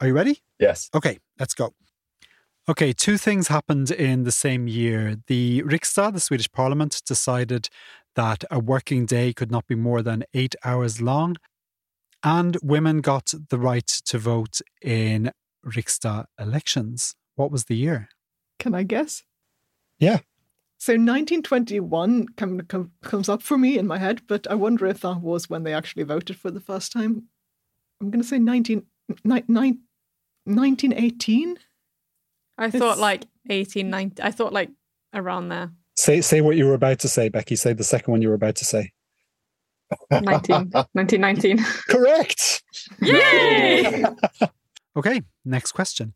Are 0.00 0.06
you 0.06 0.14
ready? 0.14 0.42
yes. 0.58 0.88
Okay, 0.94 1.18
let's 1.38 1.54
go. 1.54 1.74
Okay, 2.68 2.92
two 2.92 3.18
things 3.18 3.48
happened 3.48 3.90
in 3.90 4.24
the 4.24 4.32
same 4.32 4.68
year. 4.68 5.16
The 5.26 5.62
Riksdag, 5.62 6.12
the 6.14 6.20
Swedish 6.20 6.50
Parliament, 6.52 7.02
decided 7.06 7.68
that 8.14 8.44
a 8.50 8.58
working 8.58 9.06
day 9.06 9.32
could 9.32 9.50
not 9.50 9.66
be 9.66 9.74
more 9.74 10.02
than 10.02 10.24
eight 10.34 10.54
hours 10.64 11.00
long, 11.00 11.36
and 12.22 12.56
women 12.62 13.00
got 13.00 13.32
the 13.48 13.58
right 13.58 13.86
to 14.06 14.18
vote 14.18 14.60
in 14.82 15.32
Riksdag 15.64 16.26
elections. 16.38 17.14
What 17.34 17.50
was 17.50 17.64
the 17.64 17.76
year? 17.76 18.08
Can 18.58 18.74
I 18.74 18.82
guess? 18.82 19.24
Yeah. 19.98 20.20
So 20.78 20.92
1921 20.94 22.26
come, 22.36 22.60
come, 22.62 22.92
comes 23.02 23.28
up 23.28 23.42
for 23.42 23.58
me 23.58 23.78
in 23.78 23.86
my 23.86 23.98
head, 23.98 24.22
but 24.26 24.46
I 24.50 24.54
wonder 24.54 24.86
if 24.86 25.00
that 25.00 25.20
was 25.20 25.50
when 25.50 25.62
they 25.62 25.74
actually 25.74 26.04
voted 26.04 26.36
for 26.36 26.50
the 26.50 26.60
first 26.60 26.92
time. 26.92 27.24
I'm 28.00 28.10
going 28.10 28.22
to 28.22 28.28
say 28.28 28.38
19, 28.38 28.86
ni- 29.24 29.44
nine, 29.46 29.80
1918? 30.44 31.58
I 32.58 32.70
thought 32.70 32.76
It's- 32.76 32.98
like 32.98 33.24
1890. 33.46 34.22
I 34.22 34.30
thought 34.30 34.52
like 34.52 34.70
around 35.14 35.48
there. 35.48 35.70
Say 35.96 36.20
say 36.20 36.40
what 36.40 36.56
you 36.56 36.66
were 36.66 36.74
about 36.74 36.98
to 37.00 37.08
say, 37.08 37.28
Becky. 37.28 37.56
Say 37.56 37.72
the 37.72 37.84
second 37.84 38.10
one 38.12 38.22
you 38.22 38.28
were 38.28 38.34
about 38.34 38.56
to 38.56 38.64
say. 38.64 38.92
19, 40.10 40.70
1919. 40.92 41.58
Correct. 41.88 42.62
Yay! 43.00 44.04
Okay, 44.96 45.22
next 45.44 45.70
question. 45.70 46.14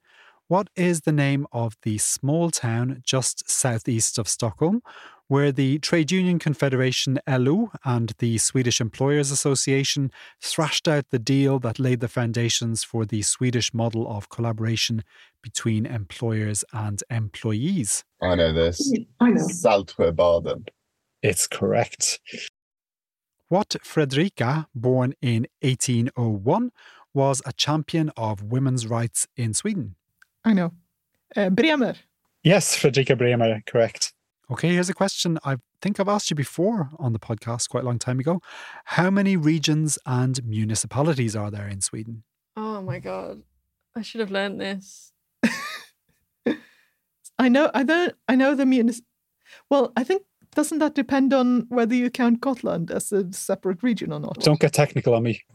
What 0.48 0.68
is 0.74 1.02
the 1.02 1.12
name 1.12 1.46
of 1.52 1.76
the 1.84 1.96
small 1.98 2.50
town 2.50 3.02
just 3.06 3.48
southeast 3.48 4.18
of 4.18 4.28
Stockholm 4.28 4.82
where 5.28 5.52
the 5.52 5.78
Trade 5.78 6.10
Union 6.10 6.38
Confederation 6.38 7.18
LO 7.28 7.70
and 7.84 8.12
the 8.18 8.38
Swedish 8.38 8.80
Employers 8.80 9.30
Association 9.30 10.10
thrashed 10.40 10.86
out 10.86 11.10
the 11.10 11.18
deal 11.18 11.58
that 11.60 11.78
laid 11.78 12.00
the 12.00 12.08
foundations 12.08 12.84
for 12.84 13.04
the 13.04 13.22
Swedish 13.22 13.72
model 13.72 14.06
of 14.08 14.28
collaboration 14.28 15.02
between 15.42 15.86
employers 15.86 16.64
and 16.72 17.02
employees? 17.10 18.04
I 18.22 18.34
know 18.34 18.52
this. 18.52 18.92
I 19.20 19.30
know. 19.30 19.46
Saltsjöbaden. 19.46 20.68
It's 21.22 21.46
correct. 21.46 22.20
What 23.48 23.76
Fredrika, 23.84 24.66
born 24.74 25.14
in 25.20 25.46
1801, 25.60 26.72
was 27.12 27.42
a 27.46 27.52
champion 27.52 28.10
of 28.16 28.42
women's 28.42 28.86
rights 28.86 29.28
in 29.36 29.54
Sweden? 29.54 29.96
I 30.44 30.54
know. 30.54 30.72
Uh, 31.36 31.50
Bremer. 31.50 31.94
Yes, 32.42 32.76
Fredrika 32.76 33.16
Bremer, 33.16 33.62
correct. 33.66 34.13
Okay, 34.50 34.68
here's 34.72 34.90
a 34.90 34.94
question 34.94 35.38
I 35.44 35.56
think 35.80 35.98
I've 35.98 36.08
asked 36.08 36.30
you 36.30 36.36
before 36.36 36.90
on 36.98 37.12
the 37.12 37.18
podcast 37.18 37.70
quite 37.70 37.82
a 37.84 37.86
long 37.86 37.98
time 37.98 38.20
ago. 38.20 38.40
How 38.84 39.10
many 39.10 39.36
regions 39.36 39.98
and 40.04 40.44
municipalities 40.44 41.34
are 41.34 41.50
there 41.50 41.68
in 41.68 41.80
Sweden? 41.80 42.24
oh 42.56 42.82
my 42.82 42.98
god. 42.98 43.42
I 43.96 44.02
should 44.02 44.20
have 44.20 44.30
learned 44.30 44.60
this. 44.60 45.12
I 47.38 47.48
know. 47.48 47.70
I 47.72 47.82
know. 47.84 48.10
I 48.28 48.34
know 48.34 48.54
the 48.54 48.66
munis. 48.66 49.00
Well, 49.70 49.92
I 49.96 50.02
think 50.04 50.22
doesn't 50.54 50.78
that 50.80 50.94
depend 50.94 51.32
on 51.32 51.66
whether 51.68 51.94
you 51.94 52.10
count 52.10 52.40
Gotland 52.40 52.90
as 52.90 53.12
a 53.12 53.32
separate 53.32 53.82
region 53.82 54.12
or 54.12 54.20
not? 54.20 54.40
Don't 54.40 54.60
get 54.60 54.72
technical 54.72 55.14
on 55.14 55.22
me. 55.22 55.42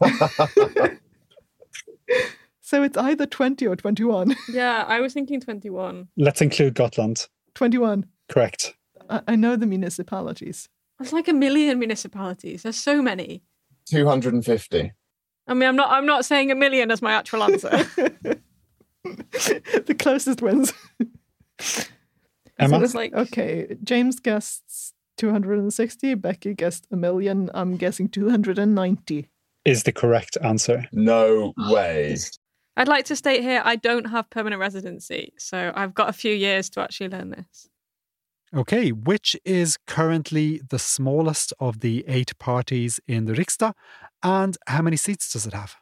So 2.62 2.84
it's 2.84 2.96
either 2.96 3.26
20 3.26 3.66
or 3.66 3.74
21. 3.74 4.36
Yeah, 4.52 4.84
I 4.86 5.00
was 5.00 5.12
thinking 5.12 5.40
21. 5.40 6.06
Let's 6.16 6.40
include 6.40 6.74
Gotland. 6.74 7.26
21. 7.54 8.06
Correct. 8.28 8.76
I, 9.10 9.22
I 9.28 9.36
know 9.36 9.56
the 9.56 9.66
municipalities. 9.66 10.68
There's 10.98 11.12
like 11.12 11.28
a 11.28 11.32
million 11.32 11.78
municipalities. 11.78 12.62
There's 12.62 12.76
so 12.76 13.02
many. 13.02 13.42
250. 13.86 14.92
I 15.46 15.54
mean, 15.54 15.68
I'm 15.68 15.76
not. 15.76 15.90
I'm 15.90 16.06
not 16.06 16.24
saying 16.24 16.50
a 16.50 16.54
million 16.54 16.90
as 16.90 17.02
my 17.02 17.12
actual 17.12 17.42
answer. 17.42 17.70
the 19.02 19.96
closest 19.98 20.42
wins. 20.42 20.72
Emma? 22.58 22.78
So 22.78 22.84
it's 22.84 22.94
like 22.94 23.14
Okay, 23.14 23.76
James 23.82 24.20
guessed 24.20 24.94
260. 25.16 26.14
Becky 26.14 26.54
guessed 26.54 26.86
a 26.90 26.96
million. 26.96 27.50
I'm 27.54 27.76
guessing 27.76 28.08
290. 28.08 29.28
Is 29.64 29.82
the 29.82 29.92
correct 29.92 30.36
answer. 30.42 30.86
No 30.92 31.52
way. 31.56 32.16
I'd 32.76 32.88
like 32.88 33.06
to 33.06 33.16
state 33.16 33.42
here 33.42 33.62
I 33.64 33.76
don't 33.76 34.06
have 34.06 34.30
permanent 34.30 34.60
residency, 34.60 35.32
so 35.38 35.72
I've 35.74 35.94
got 35.94 36.08
a 36.08 36.12
few 36.12 36.34
years 36.34 36.70
to 36.70 36.80
actually 36.80 37.08
learn 37.08 37.30
this. 37.30 37.69
Okay, 38.54 38.90
which 38.90 39.36
is 39.44 39.78
currently 39.86 40.60
the 40.68 40.78
smallest 40.78 41.52
of 41.60 41.80
the 41.80 42.04
eight 42.08 42.36
parties 42.38 42.98
in 43.06 43.26
the 43.26 43.32
Riksdag, 43.34 43.74
and 44.22 44.56
how 44.66 44.82
many 44.82 44.96
seats 44.96 45.32
does 45.32 45.46
it 45.46 45.54
have? 45.54 45.76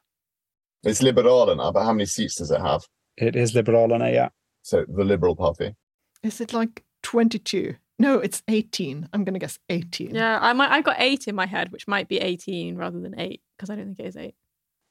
It's 0.83 1.01
Liberalerna, 1.01 1.73
but 1.73 1.85
how 1.85 1.93
many 1.93 2.05
seats 2.05 2.37
does 2.37 2.51
it 2.51 2.61
have? 2.61 2.87
It 3.17 3.35
is 3.37 3.55
Liberalerna, 3.55 4.13
yeah. 4.13 4.29
So 4.63 4.85
the 4.87 5.05
Liberal 5.05 5.35
Party. 5.35 5.75
Is 6.23 6.41
it 6.41 6.53
like 6.53 6.85
22? 7.05 7.75
No, 7.99 8.19
it's 8.19 8.43
18. 8.49 9.09
I'm 9.13 9.25
going 9.25 9.35
to 9.35 9.41
guess 9.41 9.59
18. 9.71 10.15
Yeah, 10.15 10.39
I 10.41 10.53
might. 10.53 10.71
I 10.71 10.83
got 10.83 10.97
eight 10.99 11.27
in 11.27 11.35
my 11.35 11.47
head, 11.47 11.73
which 11.73 11.89
might 11.89 12.07
be 12.07 12.19
18 12.19 12.77
rather 12.77 13.01
than 13.01 13.19
eight 13.19 13.41
because 13.57 13.71
I 13.71 13.77
don't 13.77 13.87
think 13.87 14.01
it 14.01 14.07
is 14.07 14.17
eight. 14.17 14.35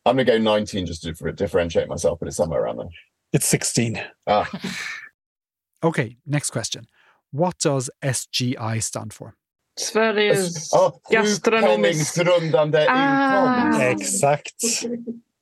I'm 0.06 0.16
going 0.16 0.26
to 0.26 0.32
go 0.34 0.38
19 0.40 0.88
just 0.88 1.04
to 1.04 1.32
differentiate 1.32 1.88
myself, 1.88 2.20
but 2.20 2.28
it's 2.28 2.38
somewhere 2.38 2.64
around 2.64 2.78
there. 2.78 2.88
It's 3.34 3.46
16. 3.46 4.02
Ah, 4.26 4.50
Okay, 5.84 6.18
next 6.26 6.50
question. 6.50 6.88
What 7.32 7.58
does 7.60 7.90
SGI 8.04 8.82
stand 8.82 9.14
for? 9.14 9.36
Sveriges 9.78 10.70
oh, 10.74 11.00
gastronomisk- 11.12 12.16
sjukpenninggrundande 12.18 12.86
Ah. 12.90 13.72
inkomst. 13.74 13.92
Exact. 13.92 14.56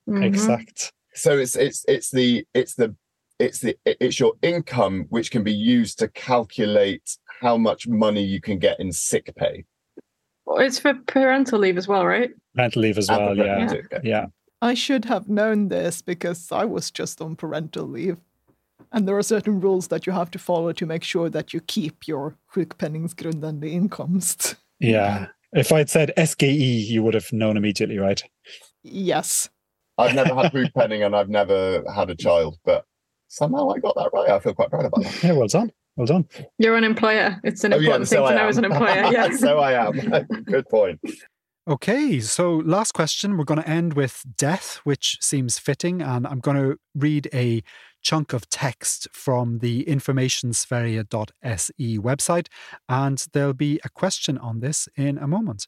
Mhm. 0.08 0.24
Exact. 0.24 0.92
So 1.14 1.38
it's 1.38 1.56
it's 1.56 1.84
it's 1.88 2.10
the 2.10 2.44
it's 2.54 2.74
the 2.74 2.94
it's 3.38 3.60
the 3.60 3.76
it's 3.84 4.20
your 4.20 4.34
income 4.42 5.06
which 5.08 5.30
can 5.30 5.42
be 5.42 5.52
used 5.52 5.98
to 6.00 6.08
calculate 6.08 7.16
how 7.40 7.56
much 7.56 7.88
money 7.88 8.22
you 8.22 8.40
can 8.40 8.58
get 8.58 8.78
in 8.78 8.92
sick 8.92 9.32
pay. 9.36 9.64
Well, 10.44 10.58
It's 10.58 10.78
for 10.78 10.94
parental 11.06 11.58
leave 11.58 11.76
as 11.78 11.88
well, 11.88 12.06
right? 12.06 12.30
Parental 12.54 12.82
leave 12.82 12.98
as 12.98 13.08
well, 13.08 13.34
for 13.34 13.42
yeah. 13.44 13.72
Yeah. 14.04 14.26
I 14.62 14.74
should 14.74 15.04
have 15.06 15.28
known 15.28 15.68
this 15.68 16.02
because 16.02 16.52
I 16.52 16.64
was 16.64 16.90
just 16.90 17.20
on 17.20 17.36
parental 17.36 17.86
leave. 17.86 18.18
And 18.92 19.06
there 19.08 19.16
are 19.16 19.22
certain 19.22 19.60
rules 19.60 19.88
that 19.88 20.06
you 20.06 20.12
have 20.12 20.30
to 20.32 20.38
follow 20.38 20.72
to 20.72 20.86
make 20.86 21.02
sure 21.02 21.28
that 21.30 21.52
you 21.52 21.60
keep 21.60 22.06
your 22.06 22.36
sjukpenningsgrundande 22.54 23.88
inkomst. 23.88 24.56
Yeah. 24.80 25.26
If 25.52 25.72
I'd 25.72 25.90
said 25.90 26.12
SKE, 26.22 26.44
you 26.44 27.02
would 27.02 27.14
have 27.14 27.32
known 27.32 27.56
immediately, 27.56 27.98
right? 27.98 28.22
Yes. 28.82 29.48
I've 29.98 30.14
never 30.14 30.34
had 30.34 30.52
sjukpenning 30.52 31.04
and 31.06 31.16
I've 31.16 31.28
never 31.30 31.82
had 31.94 32.10
a 32.10 32.14
child, 32.14 32.58
but 32.64 32.84
somehow 33.28 33.70
I 33.70 33.78
got 33.78 33.94
that 33.96 34.10
right. 34.12 34.28
I 34.30 34.38
feel 34.40 34.54
quite 34.54 34.70
proud 34.70 34.84
about 34.84 35.02
that. 35.04 35.22
Yeah, 35.22 35.32
well 35.32 35.48
done. 35.48 35.72
Well 35.96 36.06
done. 36.06 36.26
You're 36.58 36.76
an 36.76 36.84
employer. 36.84 37.40
It's 37.42 37.64
an 37.64 37.72
Oh, 37.72 37.76
yeah, 37.76 37.82
important 37.96 38.08
so 38.08 38.16
thing 38.16 38.26
to 38.26 38.32
I 38.32 38.36
know 38.42 38.48
as 38.48 38.58
an 38.58 38.64
employer. 38.66 39.04
Yeah. 39.12 39.30
so 39.30 39.58
I 39.58 39.86
am. 39.86 39.92
Good 40.44 40.68
point. 40.68 41.00
Okay, 41.68 42.20
so 42.20 42.56
last 42.64 42.92
question. 42.92 43.36
We're 43.38 43.44
going 43.44 43.60
to 43.62 43.68
end 43.68 43.94
with 43.94 44.22
death, 44.36 44.80
which 44.84 45.16
seems 45.20 45.58
fitting. 45.58 46.02
And 46.02 46.26
I'm 46.26 46.38
going 46.40 46.56
to 46.58 46.76
read 46.94 47.28
a 47.32 47.62
chunk 48.06 48.32
of 48.32 48.48
text 48.48 49.08
from 49.10 49.58
the 49.58 49.84
informationsverige.se 49.84 51.98
website, 51.98 52.46
and 52.88 53.26
there'll 53.32 53.52
be 53.52 53.80
a 53.82 53.88
question 53.88 54.38
on 54.38 54.60
this 54.60 54.88
in 54.96 55.18
a 55.18 55.26
moment. 55.26 55.66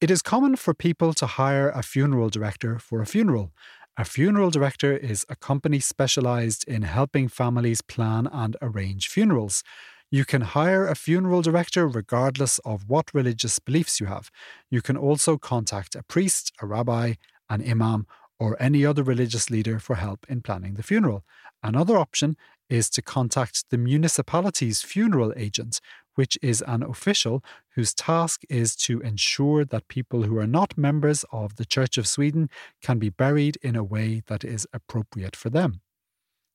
It 0.00 0.10
is 0.10 0.22
common 0.22 0.56
for 0.56 0.72
people 0.72 1.12
to 1.20 1.26
hire 1.26 1.68
a 1.68 1.82
funeral 1.82 2.30
director 2.30 2.78
for 2.78 3.02
a 3.02 3.06
funeral. 3.06 3.52
A 3.98 4.06
funeral 4.06 4.50
director 4.50 4.96
is 4.96 5.26
a 5.28 5.36
company 5.36 5.80
specialized 5.80 6.66
in 6.66 6.80
helping 6.80 7.28
families 7.28 7.82
plan 7.82 8.26
and 8.32 8.56
arrange 8.62 9.08
funerals. 9.08 9.62
You 10.10 10.24
can 10.24 10.40
hire 10.40 10.86
a 10.86 10.94
funeral 10.94 11.42
director 11.42 11.86
regardless 11.86 12.58
of 12.60 12.88
what 12.88 13.12
religious 13.12 13.58
beliefs 13.58 14.00
you 14.00 14.06
have. 14.06 14.30
You 14.70 14.80
can 14.80 14.96
also 14.96 15.36
contact 15.36 15.94
a 15.94 16.02
priest, 16.02 16.52
a 16.62 16.66
rabbi, 16.66 17.16
an 17.50 17.62
imam, 17.70 18.06
or 18.42 18.60
any 18.60 18.84
other 18.84 19.04
religious 19.04 19.50
leader 19.50 19.78
for 19.78 19.94
help 19.94 20.26
in 20.28 20.40
planning 20.40 20.74
the 20.74 20.82
funeral. 20.82 21.24
Another 21.62 21.96
option 21.96 22.36
is 22.68 22.90
to 22.90 23.00
contact 23.00 23.70
the 23.70 23.78
municipality's 23.78 24.82
funeral 24.82 25.32
agent, 25.36 25.78
which 26.16 26.36
is 26.42 26.60
an 26.66 26.82
official 26.82 27.44
whose 27.76 27.94
task 27.94 28.40
is 28.50 28.74
to 28.74 28.98
ensure 29.02 29.64
that 29.64 29.86
people 29.86 30.24
who 30.24 30.36
are 30.38 30.46
not 30.48 30.76
members 30.76 31.24
of 31.30 31.54
the 31.54 31.64
Church 31.64 31.96
of 31.96 32.08
Sweden 32.08 32.50
can 32.80 32.98
be 32.98 33.10
buried 33.10 33.58
in 33.62 33.76
a 33.76 33.84
way 33.84 34.22
that 34.26 34.42
is 34.42 34.66
appropriate 34.72 35.36
for 35.36 35.48
them. 35.48 35.80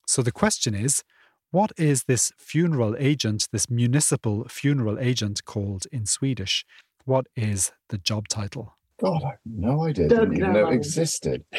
So 0.06 0.22
the 0.22 0.40
question 0.44 0.76
is 0.76 1.06
what 1.52 1.72
is 1.78 2.04
this 2.04 2.34
funeral 2.38 2.98
agent, 3.00 3.48
this 3.54 3.70
municipal 3.70 4.46
funeral 4.50 5.00
agent 5.00 5.46
called 5.46 5.86
in 5.94 6.06
Swedish? 6.06 6.66
What 7.06 7.28
is 7.38 7.72
the 7.88 7.98
job 7.98 8.28
title? 8.28 8.77
God, 9.00 9.24
I 9.24 9.28
have 9.30 9.40
no 9.46 9.84
idea. 9.84 10.08
Didn't 10.08 10.38
even 10.38 10.54
know 10.54 10.70
it 10.70 10.74
existed. 10.74 11.44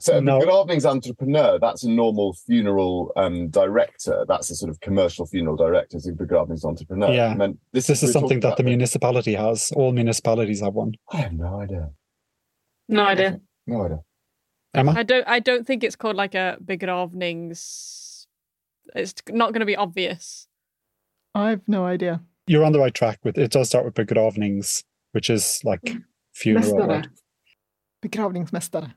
So 0.00 0.20
No. 0.20 0.40
the 0.40 0.46
Begravnings 0.46 0.84
entrepreneur, 0.84 1.58
that's 1.60 1.84
a 1.84 1.88
normal 1.90 2.32
funeral 2.32 3.12
um, 3.16 3.48
director. 3.48 4.24
That's 4.26 4.50
a 4.50 4.56
sort 4.56 4.70
of 4.70 4.80
commercial 4.80 5.26
funeral 5.26 5.56
director, 5.56 5.96
is 5.96 6.08
a 6.08 6.12
Begravnings 6.12 6.64
entrepreneur. 6.64 7.12
Yeah. 7.12 7.28
I 7.28 7.34
mean, 7.36 7.58
this, 7.72 7.86
This 7.86 8.02
is 8.02 8.08
we're 8.08 8.12
something 8.12 8.40
that 8.40 8.56
the 8.56 8.62
about 8.62 8.68
municipality 8.68 9.34
has. 9.34 9.70
All 9.76 9.92
municipalities 9.92 10.60
have 10.60 10.74
one. 10.74 10.94
I 11.12 11.18
have 11.18 11.32
no 11.32 11.60
idea. 11.60 11.90
No 12.88 13.04
idea. 13.04 13.40
No 13.66 13.84
idea. 13.84 14.00
Emma? 14.74 14.94
I 14.96 15.02
don't. 15.02 15.26
I 15.26 15.40
don't 15.40 15.66
think 15.66 15.82
it's 15.82 15.96
called 15.96 16.16
like 16.16 16.34
a 16.34 16.58
begravnings. 16.64 18.26
It's 18.94 19.14
not 19.30 19.52
going 19.52 19.60
to 19.60 19.66
be 19.66 19.76
obvious. 19.76 20.48
I've 21.34 21.66
no 21.66 21.84
idea. 21.84 22.22
You're 22.46 22.64
on 22.64 22.72
the 22.72 22.78
right 22.78 22.94
track 22.94 23.18
with 23.24 23.36
it 23.38 23.50
does 23.50 23.68
start 23.68 23.84
with 23.84 23.94
begravnings, 23.94 24.82
which 25.12 25.30
is 25.30 25.60
like 25.64 25.96
funeral. 26.34 26.72
Mästare. 26.74 26.88
right? 26.88 27.08
Begravningsmästare. 28.04 28.94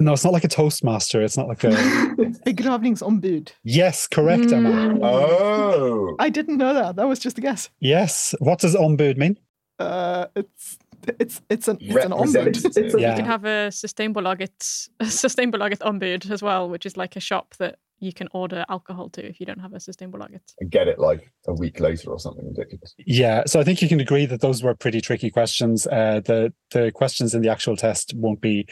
No, 0.00 0.12
it's 0.12 0.22
not 0.24 0.32
like 0.32 0.44
a 0.44 0.48
toastmaster. 0.48 1.22
It's 1.22 1.36
not 1.36 1.48
like 1.48 1.64
a 1.64 1.70
Begravningsombud. 2.46 3.50
Yes, 3.64 4.06
correct, 4.06 4.52
Emma. 4.52 4.70
Mm. 4.70 5.00
Oh, 5.02 6.14
I 6.20 6.28
didn't 6.28 6.56
know 6.58 6.72
that. 6.74 6.96
That 6.96 7.08
was 7.08 7.18
just 7.18 7.36
a 7.38 7.40
guess. 7.40 7.70
Yes. 7.80 8.34
What 8.38 8.60
does 8.60 8.76
ombud 8.76 9.16
mean? 9.16 9.38
Uh, 9.78 10.26
it's 10.36 10.78
It's 11.18 11.40
it's 11.50 11.68
an 11.68 11.78
it's 11.80 12.04
an 12.04 12.12
ombud. 12.12 12.64
It's 12.64 12.76
a- 12.94 13.00
Yeah. 13.00 13.10
You 13.10 13.16
can 13.16 13.24
have 13.24 13.44
a 13.44 13.70
Systembolaget, 13.70 14.88
a 15.00 15.04
Systembolaget 15.04 15.78
ombud 15.78 16.30
as 16.30 16.42
well, 16.42 16.68
which 16.68 16.86
is 16.86 16.96
like 16.96 17.16
a 17.16 17.20
shop 17.20 17.54
that 17.58 17.78
you 18.00 18.12
can 18.12 18.28
order 18.32 18.64
alcohol 18.68 19.08
to 19.10 19.24
if 19.26 19.38
you 19.40 19.46
don't 19.46 19.60
have 19.60 19.72
a 19.72 19.78
Systembolaget. 19.78 20.40
and 20.60 20.70
get 20.70 20.86
it 20.88 20.98
like 20.98 21.30
a 21.46 21.54
week 21.54 21.80
later 21.80 22.10
or 22.10 22.18
something 22.18 22.46
ridiculous. 22.46 22.94
Yeah, 22.98 23.44
so 23.46 23.60
I 23.60 23.64
think 23.64 23.80
you 23.82 23.88
can 23.88 24.00
agree 24.00 24.26
that 24.26 24.40
those 24.40 24.62
were 24.62 24.74
pretty 24.74 25.00
tricky 25.00 25.30
questions. 25.30 25.86
Uh, 25.86 26.20
the 26.24 26.52
the 26.70 26.90
questions 26.92 27.34
in 27.34 27.42
the 27.42 27.50
actual 27.50 27.76
test 27.76 28.14
won't 28.16 28.40
be 28.40 28.66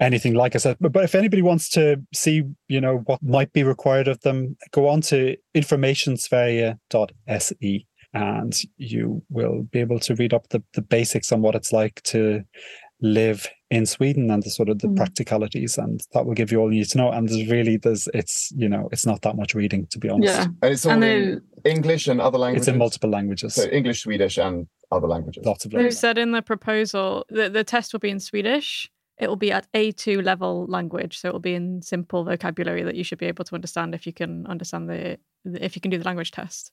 anything 0.00 0.34
like 0.34 0.54
I 0.54 0.58
said. 0.58 0.76
But, 0.80 0.92
but 0.92 1.04
if 1.04 1.14
anybody 1.14 1.42
wants 1.42 1.68
to 1.70 2.02
see, 2.14 2.44
you 2.68 2.80
know, 2.80 2.98
what 3.06 3.22
might 3.22 3.52
be 3.52 3.62
required 3.62 4.08
of 4.08 4.20
them, 4.20 4.56
go 4.72 4.88
on 4.88 5.00
to 5.02 5.36
informationsverige.se 5.54 7.86
and 8.14 8.58
you 8.78 9.22
will 9.28 9.64
be 9.64 9.80
able 9.80 10.00
to 10.00 10.14
read 10.14 10.32
up 10.32 10.48
the, 10.48 10.62
the 10.72 10.82
basics 10.82 11.30
on 11.30 11.42
what 11.42 11.54
it's 11.54 11.72
like 11.72 12.02
to 12.02 12.42
live 13.00 13.48
in 13.70 13.84
Sweden 13.84 14.30
and 14.30 14.42
the 14.42 14.50
sort 14.50 14.68
of 14.68 14.78
the 14.78 14.88
Mm. 14.88 14.96
practicalities 14.96 15.76
and 15.76 16.00
that 16.12 16.24
will 16.24 16.34
give 16.34 16.50
you 16.50 16.58
all 16.58 16.72
you 16.72 16.80
need 16.80 16.88
to 16.90 16.98
know. 16.98 17.10
And 17.10 17.28
there's 17.28 17.50
really 17.50 17.76
there's 17.76 18.08
it's 18.14 18.50
you 18.56 18.68
know, 18.68 18.88
it's 18.92 19.04
not 19.04 19.22
that 19.22 19.36
much 19.36 19.54
reading 19.54 19.86
to 19.90 19.98
be 19.98 20.08
honest. 20.08 20.34
Yeah. 20.34 20.46
And 20.62 20.72
it's 20.72 20.86
all 20.86 20.92
And 20.92 21.04
in 21.04 21.42
English 21.64 22.08
and 22.08 22.20
other 22.20 22.38
languages. 22.38 22.68
It's 22.68 22.74
in 22.74 22.78
multiple 22.78 23.10
languages. 23.10 23.54
So 23.54 23.68
English, 23.70 24.02
Swedish, 24.02 24.38
and 24.38 24.66
other 24.90 25.06
languages. 25.06 25.44
Lots 25.44 25.64
of 25.64 25.72
They've 25.72 25.92
said 25.92 26.16
in 26.16 26.32
the 26.32 26.42
proposal 26.42 27.26
that 27.28 27.52
the 27.52 27.64
test 27.64 27.92
will 27.92 28.00
be 28.00 28.10
in 28.10 28.20
Swedish. 28.20 28.90
It 29.18 29.28
will 29.28 29.36
be 29.36 29.50
at 29.50 29.66
A2 29.72 30.24
level 30.24 30.64
language, 30.68 31.18
so 31.18 31.28
it 31.28 31.32
will 31.32 31.40
be 31.40 31.54
in 31.54 31.82
simple 31.82 32.22
vocabulary 32.24 32.84
that 32.84 32.94
you 32.94 33.02
should 33.02 33.18
be 33.18 33.26
able 33.26 33.44
to 33.44 33.54
understand 33.54 33.94
if 33.94 34.06
you 34.06 34.12
can 34.12 34.46
understand 34.46 34.88
the 34.88 35.18
if 35.44 35.74
you 35.74 35.82
can 35.82 35.90
do 35.90 35.98
the 35.98 36.04
language 36.04 36.30
test. 36.30 36.72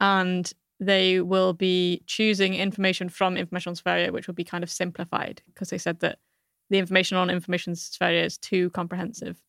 And 0.00 0.52
they 0.80 1.20
will 1.20 1.54
be 1.54 2.02
choosing 2.06 2.54
information 2.54 3.08
from 3.08 3.36
information 3.36 3.72
Informationsverige, 3.72 4.10
which 4.10 4.26
will 4.26 4.34
be 4.34 4.44
kind 4.44 4.62
of 4.62 4.70
simplified 4.70 5.42
because 5.46 5.70
they 5.70 5.78
said 5.78 6.00
that 6.00 6.18
the 6.70 6.78
information 6.78 7.16
on 7.16 7.30
information 7.30 7.74
Informationsverige 7.74 8.24
is 8.24 8.38
too 8.38 8.70
comprehensive. 8.70 9.40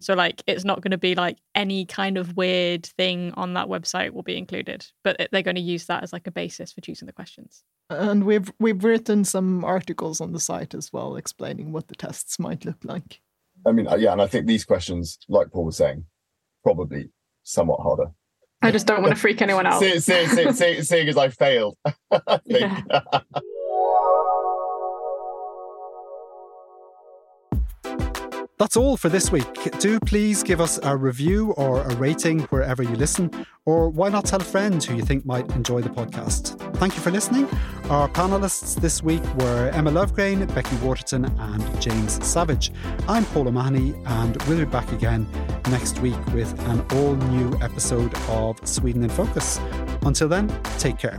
So 0.00 0.14
like 0.14 0.42
it's 0.46 0.64
not 0.64 0.80
going 0.80 0.92
to 0.92 0.98
be 0.98 1.14
like 1.14 1.38
any 1.54 1.84
kind 1.84 2.16
of 2.16 2.36
weird 2.36 2.86
thing 2.86 3.32
on 3.36 3.54
that 3.54 3.68
website 3.68 4.12
will 4.12 4.22
be 4.22 4.38
included, 4.38 4.86
but 5.04 5.28
they're 5.30 5.42
going 5.42 5.56
to 5.56 5.60
use 5.60 5.86
that 5.86 6.02
as 6.02 6.12
like 6.12 6.26
a 6.26 6.30
basis 6.30 6.72
for 6.72 6.80
choosing 6.80 7.06
the 7.06 7.12
questions. 7.12 7.64
and 7.90 8.24
we've 8.24 8.50
we've 8.58 8.82
written 8.82 9.24
some 9.24 9.62
articles 9.64 10.20
on 10.20 10.32
the 10.32 10.40
site 10.40 10.74
as 10.74 10.90
well 10.92 11.16
explaining 11.16 11.72
what 11.72 11.88
the 11.88 11.94
tests 11.94 12.38
might 12.38 12.64
look 12.64 12.78
like. 12.82 13.20
I 13.66 13.72
mean, 13.72 13.86
uh, 13.86 13.96
yeah, 13.96 14.12
and 14.12 14.22
I 14.22 14.26
think 14.26 14.46
these 14.46 14.64
questions, 14.64 15.18
like 15.28 15.50
Paul 15.50 15.66
was 15.66 15.76
saying, 15.76 16.04
probably 16.62 17.10
somewhat 17.42 17.80
harder. 17.80 18.12
I 18.62 18.70
just 18.70 18.86
don't 18.86 19.02
want 19.02 19.14
to 19.14 19.20
freak 19.20 19.42
anyone 19.42 19.66
out. 19.70 19.80
See, 19.80 19.98
see, 20.00 20.26
see, 20.26 20.52
see, 20.52 20.82
seeing 20.82 21.08
as 21.08 21.18
I 21.18 21.28
failed, 21.28 21.76
I 22.10 22.40
That's 28.60 28.76
all 28.76 28.98
for 28.98 29.08
this 29.08 29.32
week. 29.32 29.70
Do 29.78 29.98
please 30.00 30.42
give 30.42 30.60
us 30.60 30.78
a 30.82 30.94
review 30.94 31.52
or 31.52 31.80
a 31.80 31.96
rating 31.96 32.40
wherever 32.50 32.82
you 32.82 32.94
listen, 32.94 33.30
or 33.64 33.88
why 33.88 34.10
not 34.10 34.26
tell 34.26 34.38
a 34.38 34.44
friend 34.44 34.84
who 34.84 34.96
you 34.96 35.02
think 35.02 35.24
might 35.24 35.50
enjoy 35.56 35.80
the 35.80 35.88
podcast? 35.88 36.58
Thank 36.76 36.94
you 36.94 37.00
for 37.00 37.10
listening. 37.10 37.48
Our 37.88 38.06
panelists 38.10 38.78
this 38.78 39.02
week 39.02 39.24
were 39.36 39.70
Emma 39.72 39.90
Löfgren, 39.90 40.46
Becky 40.54 40.76
Waterton, 40.76 41.24
and 41.24 41.80
James 41.80 42.22
Savage. 42.22 42.70
I'm 43.08 43.24
Paul 43.24 43.48
O'Mahony, 43.48 43.94
and 44.04 44.36
we'll 44.42 44.58
be 44.58 44.66
back 44.66 44.92
again 44.92 45.26
next 45.70 46.00
week 46.00 46.26
with 46.34 46.52
an 46.68 46.84
all 46.92 47.16
new 47.16 47.58
episode 47.62 48.14
of 48.28 48.58
Sweden 48.68 49.02
in 49.02 49.08
Focus. 49.08 49.58
Until 50.02 50.28
then, 50.28 50.48
take 50.76 50.98
care. 50.98 51.18